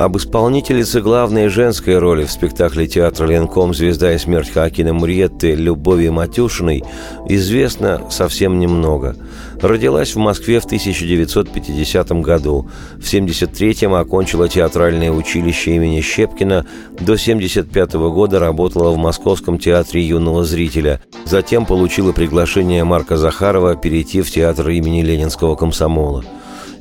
Об 0.03 0.17
исполнительнице 0.17 0.99
главной 0.99 1.47
женской 1.47 1.97
роли 1.97 2.25
в 2.25 2.31
спектакле 2.31 2.87
театра 2.87 3.25
«Ленком. 3.25 3.73
Звезда 3.73 4.13
и 4.13 4.17
смерть 4.17 4.51
Хоакина 4.51 4.93
Мурьетты» 4.93 5.55
Любови 5.55 6.09
Матюшиной 6.09 6.83
известно 7.29 8.01
совсем 8.09 8.59
немного. 8.59 9.15
Родилась 9.61 10.13
в 10.13 10.17
Москве 10.17 10.59
в 10.59 10.65
1950 10.65 12.11
году. 12.21 12.67
В 12.97 13.13
1973-м 13.13 13.93
окончила 13.93 14.49
театральное 14.49 15.09
училище 15.09 15.77
имени 15.77 16.01
Щепкина. 16.01 16.65
До 16.99 17.13
1975 17.13 17.93
года 17.93 18.39
работала 18.39 18.91
в 18.91 18.97
Московском 18.97 19.57
театре 19.57 20.05
юного 20.05 20.43
зрителя. 20.43 20.99
Затем 21.23 21.65
получила 21.65 22.11
приглашение 22.11 22.83
Марка 22.83 23.15
Захарова 23.15 23.77
перейти 23.77 24.21
в 24.21 24.29
театр 24.29 24.67
имени 24.67 25.01
Ленинского 25.01 25.55
комсомола. 25.55 26.25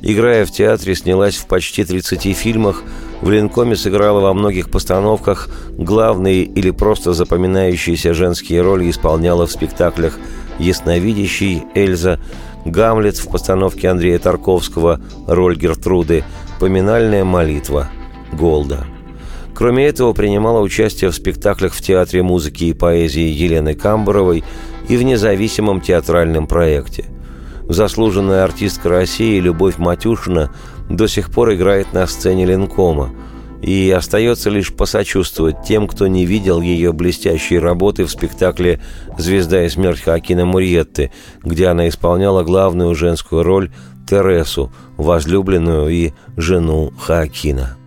Играя 0.05 0.45
в 0.45 0.51
театре, 0.51 0.95
снялась 0.95 1.37
в 1.37 1.47
почти 1.47 1.85
30 1.85 2.35
фильмах, 2.35 2.83
в 3.23 3.31
Ленкоме 3.31 3.77
сыграла 3.77 4.19
во 4.19 4.33
многих 4.33 4.69
постановках, 4.69 5.47
главные 5.77 6.43
или 6.43 6.71
просто 6.71 7.13
запоминающиеся 7.13 8.13
женские 8.13 8.61
роли 8.61 8.89
исполняла 8.89 9.47
в 9.47 9.51
спектаклях 9.51 10.19
«Ясновидящий», 10.59 11.63
«Эльза», 11.73 12.19
«Гамлет» 12.65 13.15
в 13.15 13.29
постановке 13.29 13.87
Андрея 13.87 14.19
Тарковского, 14.19 14.99
роль 15.25 15.55
Гертруды, 15.55 16.25
«Поминальная 16.59 17.23
молитва», 17.23 17.89
«Голда». 18.33 18.85
Кроме 19.55 19.85
этого, 19.85 20.11
принимала 20.11 20.59
участие 20.59 21.09
в 21.09 21.15
спектаклях 21.15 21.73
в 21.73 21.81
Театре 21.81 22.23
музыки 22.23 22.65
и 22.65 22.73
поэзии 22.73 23.21
Елены 23.21 23.73
Камбаровой 23.73 24.43
и 24.89 24.97
в 24.97 25.03
независимом 25.03 25.79
театральном 25.79 26.45
проекте– 26.45 27.05
Заслуженная 27.69 28.43
артистка 28.43 28.89
России 28.89 29.39
Любовь 29.39 29.77
Матюшина 29.77 30.51
до 30.89 31.07
сих 31.07 31.31
пор 31.31 31.53
играет 31.53 31.93
на 31.93 32.07
сцене 32.07 32.45
Ленкома. 32.45 33.11
И 33.61 33.89
остается 33.91 34.49
лишь 34.49 34.73
посочувствовать 34.73 35.63
тем, 35.65 35.87
кто 35.87 36.07
не 36.07 36.25
видел 36.25 36.59
ее 36.59 36.91
блестящей 36.91 37.57
работы 37.57 38.03
в 38.03 38.11
спектакле 38.11 38.81
«Звезда 39.17 39.63
и 39.63 39.69
смерть 39.69 40.01
Хакина 40.01 40.45
Мурьетты», 40.45 41.11
где 41.41 41.67
она 41.67 41.87
исполняла 41.87 42.43
главную 42.43 42.93
женскую 42.93 43.43
роль 43.43 43.71
Тересу, 44.05 44.73
возлюбленную 44.97 45.87
и 45.87 46.11
жену 46.35 46.91
Хакина. 46.99 47.77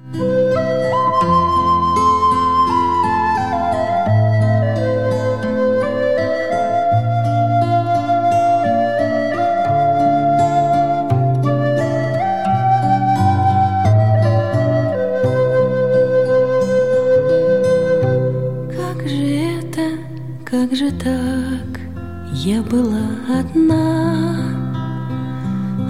Я 20.78 22.62
была 22.62 23.08
одна, 23.40 24.36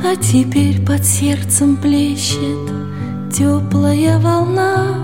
а 0.04 0.14
теперь 0.14 0.80
под 0.86 1.04
сердцем 1.04 1.76
плещет 1.76 2.70
теплая 3.32 4.20
волна. 4.20 4.94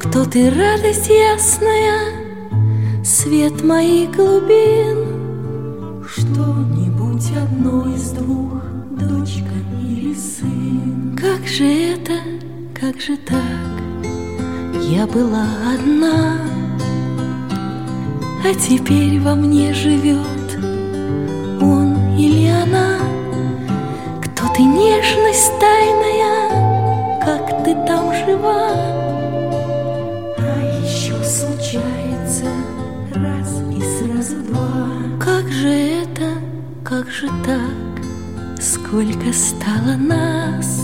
Кто 0.00 0.24
ты, 0.24 0.48
радость 0.48 1.10
ясная, 1.10 3.04
свет 3.04 3.62
моих 3.62 4.12
глубин? 4.16 4.96
Что-нибудь 6.08 7.30
одно 7.36 7.94
из 7.94 8.12
двух, 8.12 8.62
дочка 8.98 9.52
или 9.78 10.14
сын? 10.14 11.18
Как 11.20 11.46
же 11.46 11.64
это, 11.64 12.14
как 12.74 12.98
же 12.98 13.18
так? 13.18 13.60
Я 14.88 15.06
была 15.06 15.46
одна, 15.74 16.38
а 18.44 18.54
теперь 18.54 19.20
во 19.20 19.34
мне 19.34 19.72
живет 19.72 20.42
или 22.18 22.48
она? 22.48 22.98
Кто 24.22 24.48
ты, 24.54 24.62
нежность 24.62 25.52
тайная, 25.58 27.20
как 27.20 27.64
ты 27.64 27.74
там 27.86 28.12
жива? 28.14 28.68
А 30.38 30.82
еще 30.84 31.14
случается 31.24 32.46
раз 33.14 33.60
и 33.70 33.80
сразу 33.80 34.36
два. 34.48 34.88
Как 35.18 35.50
же 35.50 35.68
это, 35.68 36.30
как 36.84 37.10
же 37.10 37.28
так, 37.44 38.62
сколько 38.62 39.32
стало 39.32 39.96
нас? 39.96 40.80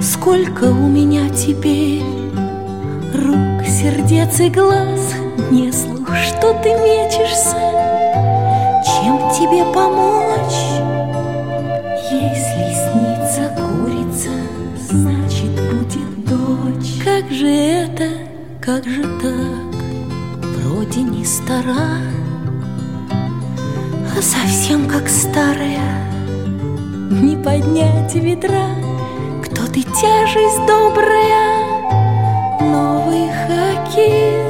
Сколько 0.00 0.64
у 0.64 0.88
меня 0.88 1.28
теперь 1.30 2.02
рук, 3.14 3.64
сердец 3.66 4.38
и 4.40 4.50
глаз? 4.50 5.14
Не 5.50 5.72
слух, 5.72 5.95
что 6.14 6.52
ты 6.62 6.70
мечешься 6.74 7.76
чем 9.06 9.18
тебе 9.30 9.64
помочь? 9.72 10.80
Если 12.10 12.74
снится 12.74 13.54
курица, 13.56 14.30
значит 14.90 15.52
будет 15.70 16.24
дочь. 16.24 17.02
Как 17.04 17.30
же 17.30 17.48
это, 17.48 18.08
как 18.60 18.84
же 18.84 19.02
так? 19.02 19.74
Вроде 20.56 21.02
не 21.02 21.24
стара, 21.24 22.00
а 24.16 24.22
совсем 24.22 24.88
как 24.88 25.08
старая. 25.08 26.08
Не 27.10 27.36
поднять 27.36 28.14
ведра, 28.14 28.68
кто 29.44 29.66
ты 29.66 29.82
тяжесть 29.82 30.66
добрая, 30.66 31.60
новый 32.60 33.28
хоккей. 33.30 34.45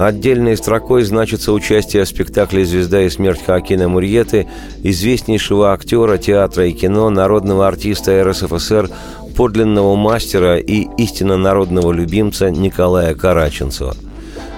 Отдельной 0.00 0.56
строкой 0.56 1.02
значится 1.02 1.52
участие 1.52 2.04
в 2.04 2.08
спектакле 2.08 2.64
«Звезда 2.64 3.02
и 3.02 3.10
смерть» 3.10 3.44
Хакина 3.44 3.86
Мурьеты, 3.86 4.48
известнейшего 4.82 5.74
актера 5.74 6.16
театра 6.16 6.66
и 6.66 6.72
кино, 6.72 7.10
народного 7.10 7.68
артиста 7.68 8.24
РСФСР, 8.24 8.88
подлинного 9.36 9.96
мастера 9.96 10.56
и 10.56 10.88
истинно 10.96 11.36
народного 11.36 11.92
любимца 11.92 12.50
Николая 12.50 13.14
Караченцева. 13.14 13.94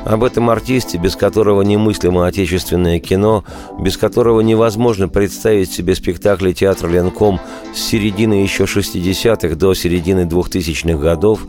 Об 0.05 0.23
этом 0.23 0.49
артисте, 0.49 0.99
без 0.99 1.17
которого 1.17 1.63
немыслимо 1.63 2.29
отечественное 2.29 3.01
кино, 3.01 3.43
без 3.81 3.97
которого 3.97 4.43
невозможно 4.43 5.09
представить 5.09 5.73
себе 5.73 5.97
спектакли 5.97 6.53
театра 6.53 6.87
«Ленком» 6.87 7.41
с 7.75 7.81
середины 7.81 8.35
еще 8.35 8.63
60-х 8.63 9.57
до 9.57 9.75
середины 9.75 10.21
2000-х 10.21 10.99
годов, 10.99 11.41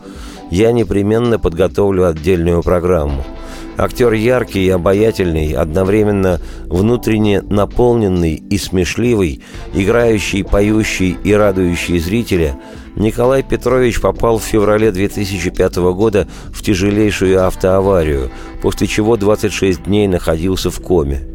я 0.50 0.72
непременно 0.72 1.38
подготовлю 1.38 2.08
отдельную 2.08 2.60
программу– 2.64 3.24
Актер 3.76 4.12
яркий 4.12 4.66
и 4.66 4.70
обаятельный, 4.70 5.52
одновременно 5.52 6.40
внутренне 6.66 7.42
наполненный 7.42 8.34
и 8.34 8.56
смешливый, 8.56 9.42
играющий, 9.72 10.44
поющий 10.44 11.18
и 11.24 11.32
радующий 11.32 11.98
зрителя, 11.98 12.56
Николай 12.94 13.42
Петрович 13.42 14.00
попал 14.00 14.38
в 14.38 14.44
феврале 14.44 14.92
2005 14.92 15.76
года 15.76 16.28
в 16.52 16.62
тяжелейшую 16.62 17.44
автоаварию, 17.44 18.30
после 18.62 18.86
чего 18.86 19.16
26 19.16 19.84
дней 19.84 20.06
находился 20.06 20.70
в 20.70 20.80
коме. 20.80 21.33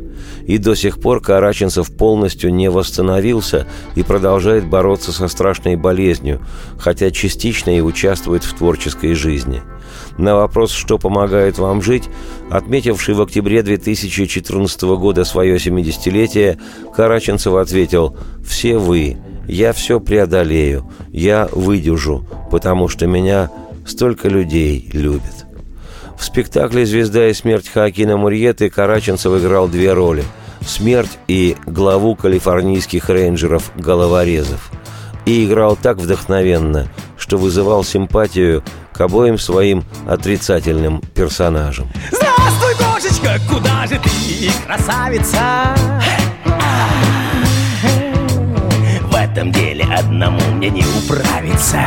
И 0.50 0.58
до 0.58 0.76
сих 0.76 1.00
пор 1.00 1.22
Караченцев 1.22 1.96
полностью 1.96 2.52
не 2.52 2.70
восстановился 2.70 3.68
и 3.96 4.02
продолжает 4.02 4.68
бороться 4.68 5.12
со 5.12 5.28
страшной 5.28 5.76
болезнью, 5.76 6.42
хотя 6.78 7.12
частично 7.12 7.70
и 7.70 7.82
участвует 7.82 8.44
в 8.44 8.58
творческой 8.58 9.14
жизни– 9.14 9.62
на 10.18 10.36
вопрос, 10.36 10.72
что 10.72 10.98
помогает 10.98 11.58
вам 11.60 11.82
жить, 11.82 12.04
отметивший 12.50 13.16
в 13.16 13.22
октябре 13.22 13.64
2014 13.64 14.82
года 14.82 15.24
свое 15.24 15.56
70-летие, 15.56 16.60
Караченцев 16.94 17.54
ответил 17.54 18.18
«Все 18.46 18.78
вы, 18.78 19.18
я 19.48 19.72
все 19.72 20.02
преодолею, 20.02 20.92
я 21.12 21.48
выдержу, 21.54 22.26
потому 22.52 22.90
что 22.90 23.08
меня 23.08 23.50
столько 23.86 24.28
людей 24.28 24.90
любят». 24.92 25.49
В 26.20 26.26
спектакле 26.26 26.86
«Звезда 26.86 27.30
и 27.30 27.34
смерть» 27.34 27.70
Хакина 27.70 28.18
Мурьеты 28.18 28.70
Караченцев 28.70 29.42
играл 29.42 29.70
две 29.70 29.94
роли– 29.94 30.24
смерть 30.68 31.18
и 31.30 31.56
главу 31.66 32.16
калифорнийских 32.16 33.10
рейнджеров 33.10 33.72
головорезов. 33.76 34.70
И 35.26 35.46
играл 35.46 35.78
так 35.82 35.98
вдохновенно, 35.98 36.88
что 37.18 37.38
вызывал 37.38 37.84
симпатию 37.86 38.64
к 38.94 39.00
обоим 39.02 39.38
своим 39.38 39.86
отрицательным 40.08 41.02
персонажам. 41.16 41.88
Здравствуй, 42.12 42.76
крошечка, 42.76 43.40
куда 43.50 43.88
же 43.88 44.00
ты, 44.00 44.52
красавица? 44.66 45.74
В 49.04 49.16
этом 49.16 49.52
деле 49.54 49.86
одному 49.86 50.42
мне 50.52 50.70
не 50.70 50.84
управиться. 50.84 51.80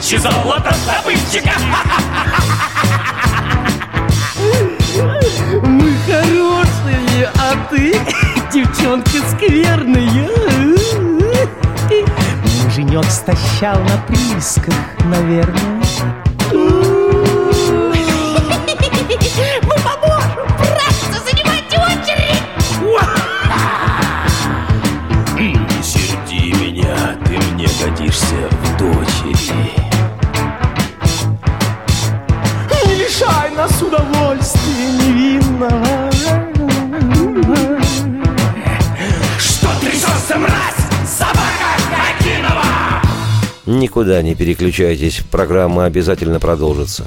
Добычи 0.00 0.16
золота 0.16 0.74
добытчика. 0.86 1.52
Мы 5.62 5.94
хорошие, 6.06 7.30
а 7.38 7.54
ты 7.68 7.94
девчонка 8.52 9.18
скверная. 9.30 10.30
Муженек 12.64 13.04
стащал 13.10 13.78
на 13.80 13.98
приисках, 14.08 14.74
наверное. 15.04 15.82
Мы 19.62 19.76
нас 34.34 34.54
удовольствия 34.54 34.92
невинного. 35.08 36.10
Что 39.38 39.68
трясешься, 39.80 40.36
мразь? 40.36 41.08
Собака 41.08 41.70
Хакинова! 41.90 43.02
Никуда 43.66 44.22
не 44.22 44.34
переключайтесь, 44.34 45.20
программа 45.30 45.84
обязательно 45.84 46.40
продолжится. 46.40 47.06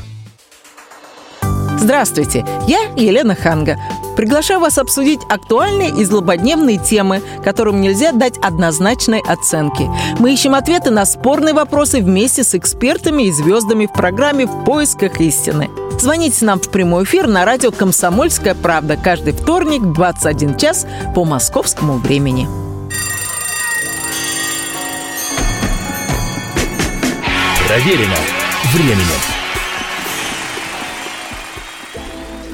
Здравствуйте, 1.78 2.46
я 2.68 2.80
Елена 2.96 3.36
Ханга. 3.36 3.78
Приглашаю 4.16 4.60
вас 4.60 4.78
обсудить 4.78 5.20
актуальные 5.28 5.90
и 5.90 6.06
злободневные 6.06 6.78
темы, 6.78 7.22
которым 7.44 7.82
нельзя 7.82 8.12
дать 8.12 8.38
однозначной 8.38 9.22
оценки. 9.28 9.90
Мы 10.20 10.34
ищем 10.34 10.56
ответы 10.56 10.92
на 10.92 11.06
спорные 11.06 11.54
вопросы 11.54 12.00
вместе 12.00 12.44
с 12.44 12.56
экспертами 12.56 13.24
и 13.24 13.32
звездами 13.32 13.88
в 13.88 13.92
программе 13.92 14.46
«В 14.46 14.64
поисках 14.64 15.20
истины». 15.20 15.70
Звоните 16.04 16.44
нам 16.44 16.60
в 16.60 16.70
прямой 16.70 17.06
эфир 17.06 17.28
на 17.28 17.46
радио 17.46 17.72
«Комсомольская 17.72 18.56
правда» 18.56 18.98
каждый 18.98 19.32
вторник 19.32 19.84
в 19.84 19.94
21 19.94 20.58
час 20.58 20.86
по 21.16 21.24
московскому 21.24 21.94
времени. 21.94 22.46
Проверено 27.70 28.18
временем. 28.74 29.06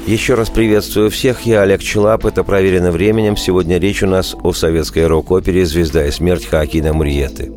Еще 0.06 0.34
раз 0.34 0.48
приветствую 0.48 1.10
всех, 1.10 1.40
я 1.40 1.62
Олег 1.62 1.82
Челап, 1.82 2.26
это 2.26 2.44
«Проверено 2.44 2.92
временем». 2.92 3.36
Сегодня 3.36 3.78
речь 3.80 4.04
у 4.04 4.06
нас 4.06 4.36
о 4.44 4.52
советской 4.52 5.08
рок-опере 5.08 5.66
«Звезда 5.66 6.06
и 6.06 6.12
смерть» 6.12 6.46
Хоакина 6.46 6.92
Мурьеты. 6.92 7.50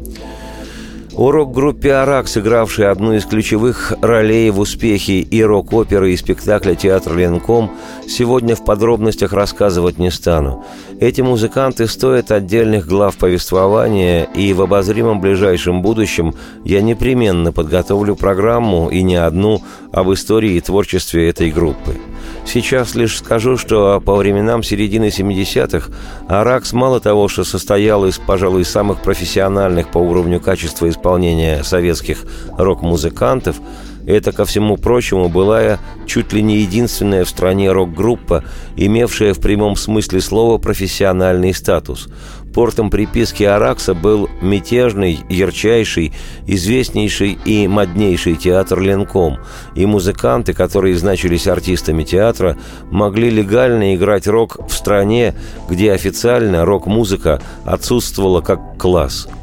О 1.16 1.30
рок-группе 1.30 1.94
«Арак», 1.94 2.28
сыгравшей 2.28 2.90
одну 2.90 3.14
из 3.14 3.26
ключевых 3.26 3.94
ролей 4.02 4.50
в 4.50 4.60
успехе 4.60 5.20
и 5.20 5.44
рок-оперы, 5.44 6.12
и 6.12 6.18
спектакля 6.18 6.74
«Театр 6.74 7.16
Ленком», 7.16 7.70
сегодня 8.14 8.56
в 8.56 8.64
подробностях 8.64 9.34
рассказывать 9.34 9.98
не 9.98 10.12
стану. 10.12 10.64
Эти 11.00 11.22
музыканты 11.22 11.88
стоят 11.88 12.32
отдельных 12.32 12.88
глав 12.88 13.18
повествования, 13.18 14.24
и 14.36 14.54
в 14.54 14.62
обозримом 14.62 15.20
ближайшем 15.20 15.82
будущем 15.82 16.36
я 16.64 16.82
непременно 16.82 17.52
подготовлю 17.52 18.16
программу, 18.16 18.90
и 18.90 19.02
не 19.02 19.16
одну, 19.16 19.62
об 19.92 20.12
истории 20.14 20.54
и 20.54 20.62
творчестве 20.62 21.30
этой 21.30 21.52
группы. 21.52 21.98
Сейчас 22.46 22.96
лишь 22.96 23.18
скажу, 23.18 23.58
что 23.58 24.02
по 24.04 24.16
временам 24.16 24.64
середины 24.64 25.06
70-х 25.06 25.92
«Аракс» 26.28 26.74
мало 26.74 27.00
того, 27.00 27.28
что 27.28 27.44
состоял 27.44 28.06
из, 28.06 28.18
пожалуй, 28.18 28.66
самых 28.66 29.02
профессиональных 29.02 29.90
по 29.90 29.98
уровню 29.98 30.40
качества 30.40 30.90
исполнения 30.90 31.64
советских 31.64 32.26
рок-музыкантов, 32.58 33.58
это, 34.06 34.32
ко 34.32 34.46
всему 34.46 34.78
прочему, 34.78 35.30
была 35.30 35.80
чуть 36.06 36.34
ли 36.34 36.42
не 36.42 36.58
единственная 36.58 37.26
в 37.26 37.30
стране 37.30 37.72
рок-группа, 37.72 38.44
имевшая 38.76 39.34
в 39.34 39.40
прямом 39.40 39.76
смысле 39.76 40.22
слова 40.22 40.58
профессиональный 40.58 41.54
статус. 41.54 42.08
Портом 42.54 42.92
приписки 42.92 43.44
Аракса 43.44 43.96
был 43.96 44.30
мятежный, 44.42 45.20
ярчайший, 45.28 46.14
известнейший 46.46 47.40
и 47.46 47.68
моднейший 47.68 48.36
театр 48.36 48.80
Ленком, 48.80 49.40
и 49.76 49.88
музыканты, 49.88 50.54
которые 50.54 50.96
значились 50.96 51.48
артистами 51.48 52.04
театра, 52.04 52.58
могли 52.92 53.32
легально 53.32 53.96
играть 53.96 54.28
рок 54.28 54.60
в 54.70 54.74
стране, 54.74 55.34
где 55.68 55.94
официально 55.94 56.64
рок-музыка 56.64 57.42
отсутствовала 57.66 58.42
как 58.42 58.78
класс– 58.78 59.28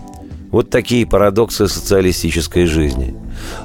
вот 0.51 0.69
такие 0.69 1.07
парадоксы 1.07 1.69
социалистической 1.69 2.67
жизни. 2.67 3.15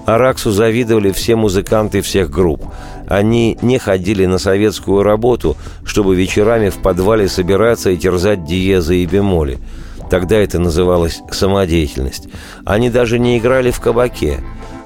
Араксу 0.05 0.51
завидовали 0.51 1.11
все 1.11 1.35
музыканты 1.35 2.01
всех 2.01 2.29
групп. 2.29 2.63
Они 3.07 3.57
не 3.61 3.77
ходили 3.77 4.25
на 4.25 4.37
советскую 4.37 5.03
работу, 5.03 5.57
чтобы 5.83 6.15
вечерами 6.15 6.69
в 6.69 6.77
подвале 6.77 7.27
собираться 7.27 7.89
и 7.91 7.97
терзать 7.97 8.45
диезы 8.45 8.97
и 8.97 9.05
бемоли. 9.05 9.59
Тогда 10.09 10.37
это 10.37 10.59
называлось 10.59 11.21
самодеятельность. 11.31 12.27
Они 12.63 12.89
даже 12.89 13.19
не 13.19 13.37
играли 13.37 13.71
в 13.71 13.79
кабаке. 13.79 14.39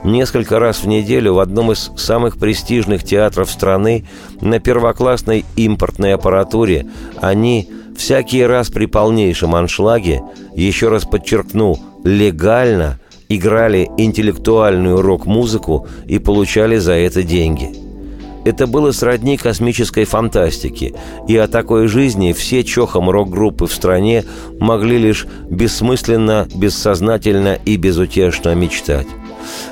Несколько 0.03 0.59
раз 0.59 0.79
в 0.79 0.87
неделю 0.87 1.33
в 1.33 1.39
одном 1.39 1.73
из 1.73 1.91
самых 1.97 2.37
престижных 2.37 3.03
театров 3.03 3.51
страны 3.51 4.05
на 4.39 4.59
первоклассной 4.59 5.43
импортной 5.57 6.13
аппаратуре 6.13 6.87
они 7.19 7.69
всякий 7.97 8.45
раз 8.45 8.69
при 8.69 8.85
полнейшем 8.85 9.55
аншлаге, 9.55 10.21
еще 10.55 10.87
раз 10.87 11.03
подчеркну, 11.03 11.77
легально 12.05 12.97
играли 13.29 13.89
интеллектуальную 13.97 15.01
рок-музыку 15.01 15.87
и 16.07 16.17
получали 16.17 16.77
за 16.77 16.93
это 16.93 17.23
деньги. 17.23 17.69
Это 18.43 18.65
было 18.65 18.91
сродни 18.91 19.37
космической 19.37 20.05
фантастике, 20.05 20.95
и 21.27 21.37
о 21.37 21.47
такой 21.47 21.87
жизни 21.87 22.33
все 22.33 22.63
чохом 22.63 23.09
рок-группы 23.09 23.67
в 23.67 23.73
стране 23.73 24.23
могли 24.59 24.97
лишь 24.97 25.27
бессмысленно, 25.49 26.47
бессознательно 26.55 27.59
и 27.65 27.75
безутешно 27.75 28.55
мечтать. 28.55 29.07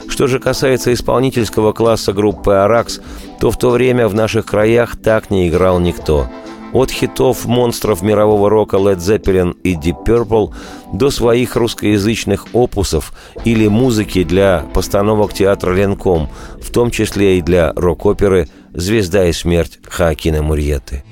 Что 0.08 0.28
же 0.28 0.40
касается 0.40 0.94
исполнительского 0.94 1.72
класса 1.72 2.14
группы 2.14 2.54
«Аракс», 2.54 3.02
то 3.40 3.52
в 3.52 3.58
то 3.58 3.70
время 3.70 4.08
в 4.08 4.14
наших 4.14 4.46
краях 4.46 4.98
так 4.98 5.32
не 5.32 5.48
играл 5.48 5.80
никто– 5.80 6.28
от 6.78 6.92
хитов 6.92 7.46
монстров 7.46 8.04
мирового 8.04 8.50
рока 8.50 8.78
Led 8.78 8.98
Zeppelin 8.98 9.56
и 9.64 9.74
Deep 9.74 10.06
Purple 10.06 10.54
до 10.94 11.10
своих 11.10 11.56
русскоязычных 11.56 12.48
опусов 12.54 13.14
или 13.46 13.68
музыки 13.68 14.24
для 14.24 14.64
постановок 14.74 15.34
театра 15.34 15.74
Ленком, 15.74 16.30
в 16.62 16.72
том 16.72 16.92
числе 16.92 17.40
и 17.40 17.42
для 17.42 17.74
рок-оперы 17.74 18.48
«Звезда 18.74 19.26
и 19.26 19.34
смерть» 19.34 19.80
Хаакина 19.90 20.44
Мурьеты. 20.44 21.04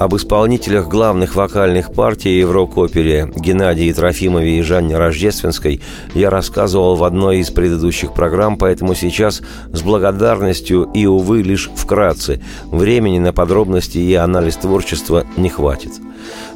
Об 0.00 0.16
исполнителях 0.16 0.88
главных 0.88 1.34
вокальных 1.34 1.92
партий 1.92 2.42
в 2.44 2.52
рок-опере 2.52 3.30
Геннадии 3.36 3.92
Трофимове 3.92 4.58
и 4.58 4.62
Жанне 4.62 4.96
Рождественской 4.96 5.82
я 6.14 6.30
рассказывал 6.30 6.96
в 6.96 7.04
одной 7.04 7.40
из 7.40 7.50
предыдущих 7.50 8.14
программ, 8.14 8.56
поэтому 8.56 8.94
сейчас 8.94 9.42
с 9.70 9.82
благодарностью 9.82 10.90
и, 10.94 11.04
увы, 11.04 11.42
лишь 11.42 11.68
вкратце. 11.76 12.40
Времени 12.64 13.18
на 13.18 13.34
подробности 13.34 13.98
и 13.98 14.14
анализ 14.14 14.56
творчества 14.56 15.26
не 15.36 15.50
хватит. 15.50 15.92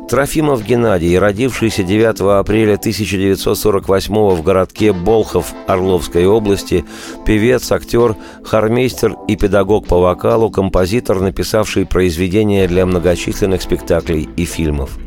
Трофимов 0.08 0.64
Геннадий, 0.64 1.18
родившийся 1.18 1.82
9 1.82 2.20
апреля 2.38 2.74
1948 2.74 4.14
в 4.14 4.42
городке 4.42 4.92
Болхов 4.92 5.52
Орловской 5.66 6.26
области, 6.26 6.84
певец, 7.24 7.72
актер, 7.72 8.14
хормейстер 8.44 9.16
и 9.26 9.36
педагог 9.36 9.86
по 9.86 9.98
вокалу, 10.00 10.50
композитор, 10.50 11.20
написавший 11.20 11.86
произведения 11.86 12.68
для 12.68 12.84
многочисленных 12.84 13.62
спектаклей 13.62 14.28
и 14.36 14.44
фильмов 14.44 14.98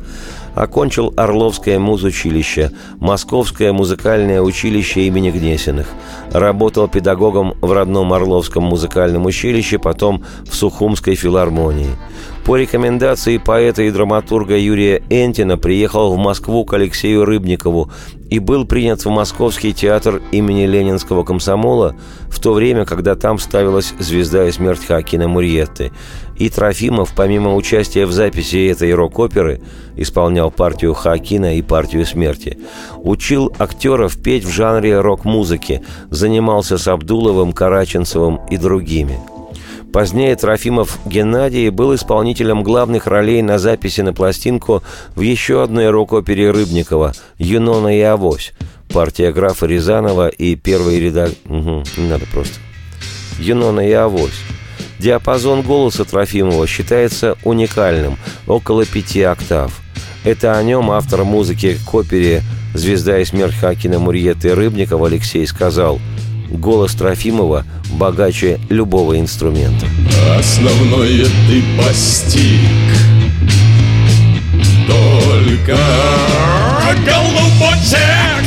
окончил 0.58 1.14
Орловское 1.16 1.80
музучилище, 1.80 2.72
Московское 3.00 3.72
музыкальное 3.72 4.42
училище 4.42 5.02
имени 5.02 5.32
Гнесиных, 5.32 5.88
работал 6.32 6.88
педагогом 6.88 7.54
в 7.62 7.72
родном 7.72 8.14
Орловском 8.14 8.64
музыкальном 8.64 9.26
училище, 9.26 9.78
потом 9.80 10.24
в 10.50 10.56
Сухумской 10.56 11.16
филармонии. 11.16 11.96
По 12.46 12.56
рекомендации 12.56 13.38
поэта 13.38 13.84
и 13.84 13.92
драматурга 13.92 14.58
Юрия 14.58 15.04
Энтина 15.10 15.58
приехал 15.58 16.14
в 16.14 16.18
Москву 16.18 16.64
к 16.64 16.74
Алексею 16.74 17.26
Рыбникову 17.26 17.92
и 18.30 18.40
был 18.40 18.66
принят 18.66 19.04
в 19.04 19.10
Московский 19.10 19.74
театр 19.74 20.22
имени 20.32 20.66
Ленинского 20.66 21.24
комсомола 21.24 21.96
в 22.30 22.40
то 22.40 22.54
время, 22.54 22.86
когда 22.86 23.16
там 23.16 23.38
ставилась 23.38 23.94
«Звезда 24.00 24.48
и 24.48 24.52
смерть» 24.52 24.86
Хакина 24.86 25.28
Мурьетты. 25.28 25.92
И 26.38 26.50
Трофимов, 26.50 27.14
помимо 27.16 27.56
участия 27.56 28.06
в 28.06 28.12
записи 28.12 28.68
этой 28.68 28.94
рок-оперы, 28.94 29.62
исполнял 29.96 30.52
партию 30.52 30.94
Хакина 30.94 31.58
и 31.58 31.62
партию 31.62 32.06
смерти. 32.06 32.58
Учил 32.98 33.52
актеров 33.58 34.22
петь 34.22 34.46
в 34.46 34.50
жанре 34.50 35.00
рок-музыки, 35.00 35.82
занимался 36.10 36.78
с 36.78 36.88
Абдуловым, 36.88 37.54
Караченцевым 37.54 38.40
и 38.50 38.58
другими– 38.58 39.20
Позднее 39.98 40.36
Трофимов 40.36 41.00
Геннадий 41.06 41.70
был 41.70 41.96
исполнителем 41.96 42.62
главных 42.62 43.08
ролей 43.08 43.42
на 43.42 43.58
записи 43.58 44.02
на 44.02 44.14
пластинку 44.14 44.84
в 45.16 45.22
еще 45.22 45.64
одной 45.64 45.90
рок-опере 45.90 46.52
Рыбникова 46.52 47.14
«Юнона 47.38 47.98
и 47.98 48.02
Авось», 48.02 48.54
партия 48.94 49.32
графа 49.32 49.66
Рязанова 49.66 50.28
и 50.28 50.56
первый 50.56 51.00
редак... 51.00 51.32
Угу, 51.46 51.84
не 51.98 52.08
надо 52.10 52.26
просто. 52.32 52.60
«Юнона 53.40 53.88
и 53.88 53.92
Авось». 53.92 54.40
Диапазон 55.00 55.62
голоса 55.62 56.06
Трофимова 56.06 56.68
считается 56.68 57.38
уникальным, 57.44 58.18
около 58.48 58.86
пяти 58.86 59.22
октав. 59.22 59.82
Это 60.24 60.58
о 60.58 60.64
нем 60.64 60.92
автор 60.92 61.24
музыки 61.24 61.78
к 61.86 61.94
опере 61.94 62.42
«Звезда 62.74 63.20
и 63.20 63.26
смерть 63.26 63.56
Хакина 63.56 64.00
Мурьеты 64.00 64.54
Рыбникова» 64.54 65.08
Алексей 65.08 65.46
сказал– 65.48 66.00
Голос 66.50 66.94
Трофимова 66.96 67.66
богаче 67.92 68.60
любого 68.70 69.20
инструмента. 69.20 69.86
Основное 70.38 71.26
ты 71.26 71.64
постиг 71.78 72.62
Только 74.88 75.78
голубочек 77.06 78.46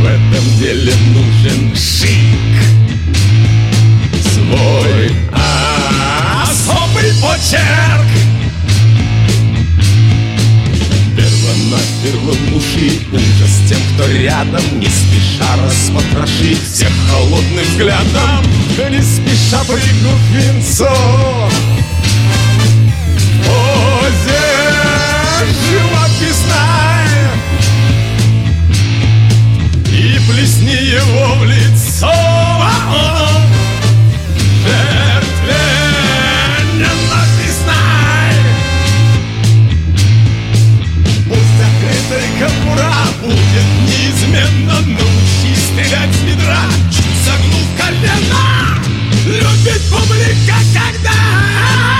В 0.00 0.04
этом 0.04 0.58
деле 0.58 0.92
нужен 1.14 1.74
шик 4.52 4.58
Свой 4.58 5.12
особый 6.42 7.12
почерк. 7.20 8.12
Первом 12.02 12.56
уши 12.56 12.98
Ужас 13.12 13.60
тем, 13.68 13.78
кто 13.94 14.08
рядом 14.08 14.62
Не 14.80 14.88
спеша 14.88 15.46
распотрошить 15.64 16.60
Всех 16.60 16.90
холодным 17.08 17.64
взглядом 17.64 18.44
Не 18.90 19.00
спеша 19.00 19.62
прыгнув 19.64 20.20
венцо. 20.32 21.48
Позе 23.46 24.42
живописная 25.70 27.30
И 29.92 30.20
плесни 30.28 30.74
его 30.74 31.34
в 31.36 31.44
лицо 31.44 32.12
кобура 42.38 42.94
будет 43.20 43.66
неизменно 43.86 44.80
Научись 44.80 45.64
стрелять 45.66 46.14
с 46.14 46.20
бедра, 46.20 46.62
чуть 46.90 47.18
согнув 47.24 47.66
колено 47.78 48.78
Любит 49.26 49.82
публика, 49.90 50.56
когда 50.74 51.91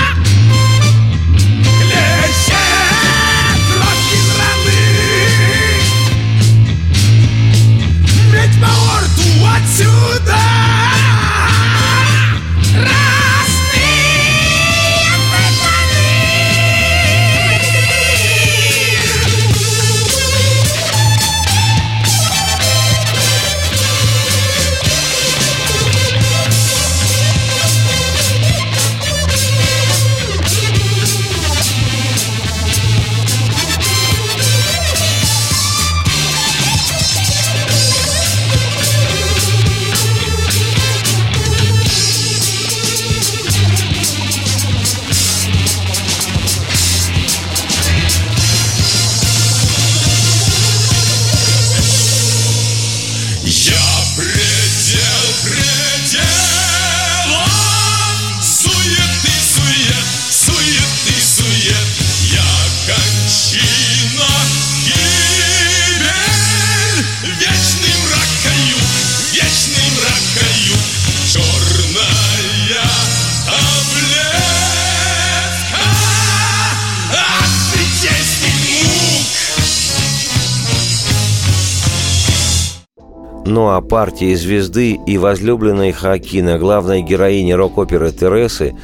Ну 83.44 83.70
а 83.70 83.80
партии 83.80 84.34
звезды 84.34 84.98
и 85.06 85.18
возлюбленной 85.18 85.92
Хакина, 85.92 86.58
главной 86.58 87.02
героини 87.02 87.52
рок-оперы 87.52 88.12
Тересы, 88.12 88.74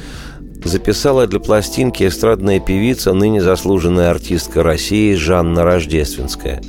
записала 0.63 1.27
для 1.27 1.39
пластинки 1.39 2.05
эстрадная 2.05 2.59
певица, 2.59 3.13
ныне 3.13 3.41
заслуженная 3.41 4.11
артистка 4.11 4.61
России 4.61 5.15
Жанна 5.15 5.63
Рождественская. 5.63 6.61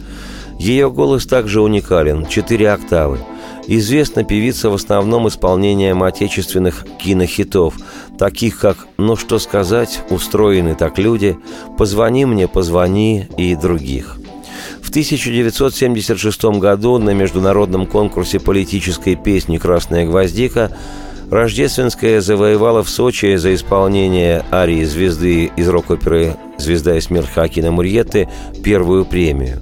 Ее 0.59 0.91
голос 0.91 1.27
также 1.27 1.61
уникален– 1.61 2.27
четыре 2.29 2.71
октавы. 2.71 3.19
Известна 3.67 4.25
певица 4.25 4.71
в 4.71 4.75
основном 4.75 5.27
исполнением 5.27 6.03
отечественных 6.03 6.87
кинохитов, 6.99 7.75
таких 8.19 8.59
как 8.61 8.87
«Ну 8.99 9.17
что 9.17 9.39
сказать», 9.39 10.01
«Устроены 10.11 10.75
так 10.75 10.99
люди», 10.99 11.39
«Позвони 11.79 12.25
мне, 12.25 12.47
позвони» 12.47 13.27
и 13.37 13.57
других. 13.57 14.19
В 14.91 14.93
1976 14.93 16.59
году 16.59 16.99
на 16.99 17.11
международном 17.11 17.87
конкурсе 17.87 18.41
политической 18.41 19.15
песни 19.15 19.57
«Красная 19.57 20.05
гвоздика» 20.05 20.77
Рождественская 21.31 22.21
завоевала 22.21 22.83
в 22.83 22.91
Сочи 22.91 23.37
за 23.37 23.55
исполнение 23.55 24.45
арии 24.51 24.83
звезды 24.83 25.53
из 25.55 25.69
рок-оперы 25.69 26.35
«Звезда 26.59 26.97
и 26.97 27.01
смерть» 27.01 27.29
Хакина 27.33 27.71
Мурьетты 27.71 28.29
первую 28.65 29.05
премию. 29.05 29.61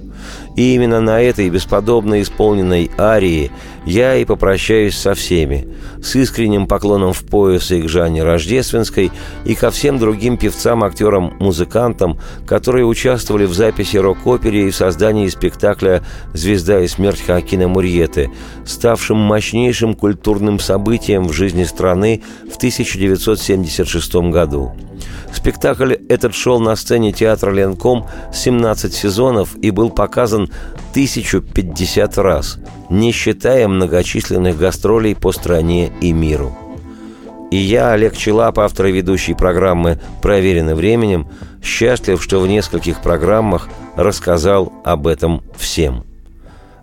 И 0.55 0.73
именно 0.73 0.99
на 0.99 1.21
этой 1.21 1.47
бесподобно 1.51 2.23
исполненной 2.23 2.89
арии 2.97 3.51
я 3.89 4.15
и 4.15 4.23
попрощаюсь 4.23 4.95
со 4.95 5.15
всеми, 5.15 5.67
с 6.01 6.15
искренним 6.15 6.67
поклоном 6.67 7.11
в 7.11 7.23
пояс 7.23 7.71
и 7.71 7.81
к 7.81 7.89
Жанне 7.89 8.23
Рождественской, 8.23 9.11
и 9.45 9.55
ко 9.55 9.71
всем 9.71 9.97
другим 9.97 10.37
певцам, 10.37 10.83
актерам, 10.83 11.33
музыкантам, 11.39 12.19
которые 12.45 12.85
участвовали 12.85 13.45
в 13.45 13.53
записи 13.53 13.97
рок-опере 13.97 14.67
и 14.67 14.69
в 14.69 14.75
создании 14.75 15.27
спектакля 15.27 16.03
«Звезда 16.33 16.81
и 16.81 16.87
смерть 16.87 17.21
Хакина 17.25 17.67
Мурьеты», 17.67 18.29
ставшим 18.63 19.17
мощнейшим 19.17 19.95
культурным 19.95 20.59
событием 20.59 21.27
в 21.27 21.33
жизни 21.33 21.63
страны 21.63 22.21
в 22.51 22.57
1976 22.57 24.15
году. 24.29 24.73
Спектакль 25.33 25.93
этот 26.09 26.33
шел 26.33 26.59
на 26.59 26.75
сцене 26.75 27.11
театра 27.11 27.51
Ленком 27.51 28.05
17 28.33 28.93
сезонов 28.93 29.55
и 29.61 29.71
был 29.71 29.89
показан 29.89 30.49
1050 30.91 32.17
раз, 32.17 32.57
не 32.89 33.11
считая 33.11 33.67
многочисленных 33.79 34.57
гастролей 34.57 35.15
по 35.15 35.31
стране 35.31 35.91
и 36.01 36.11
миру. 36.11 36.57
И 37.49 37.55
я, 37.55 37.93
Олег 37.93 38.15
Челап, 38.15 38.59
автор 38.59 38.87
и 38.87 38.91
ведущий 38.91 39.33
программы 39.33 39.99
«Проверено 40.21 40.75
временем», 40.75 41.27
счастлив, 41.63 42.21
что 42.21 42.39
в 42.39 42.47
нескольких 42.47 43.01
программах 43.01 43.69
рассказал 43.95 44.71
об 44.83 45.07
этом 45.07 45.41
всем. 45.57 46.05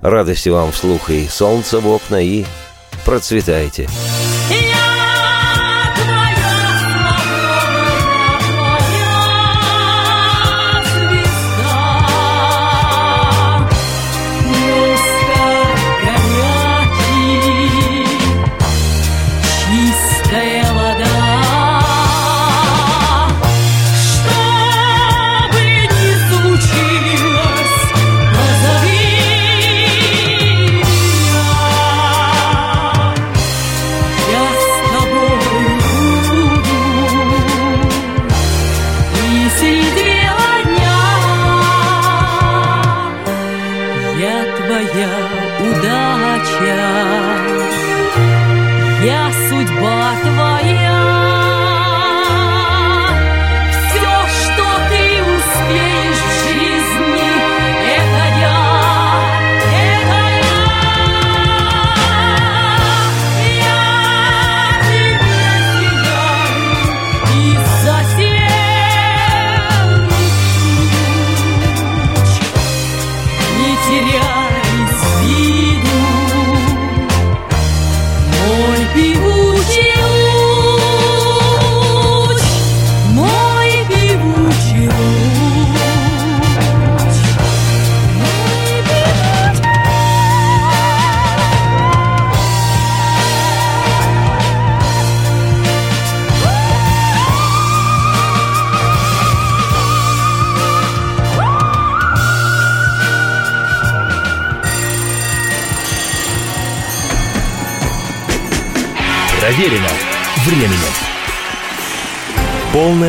Радости 0.00 0.48
вам 0.48 0.72
вслух 0.72 1.10
и 1.10 1.26
солнца 1.26 1.80
в 1.80 1.86
окна, 1.86 2.20
и 2.22 2.44
процветайте! 3.04 3.84
Проверено 3.84 4.25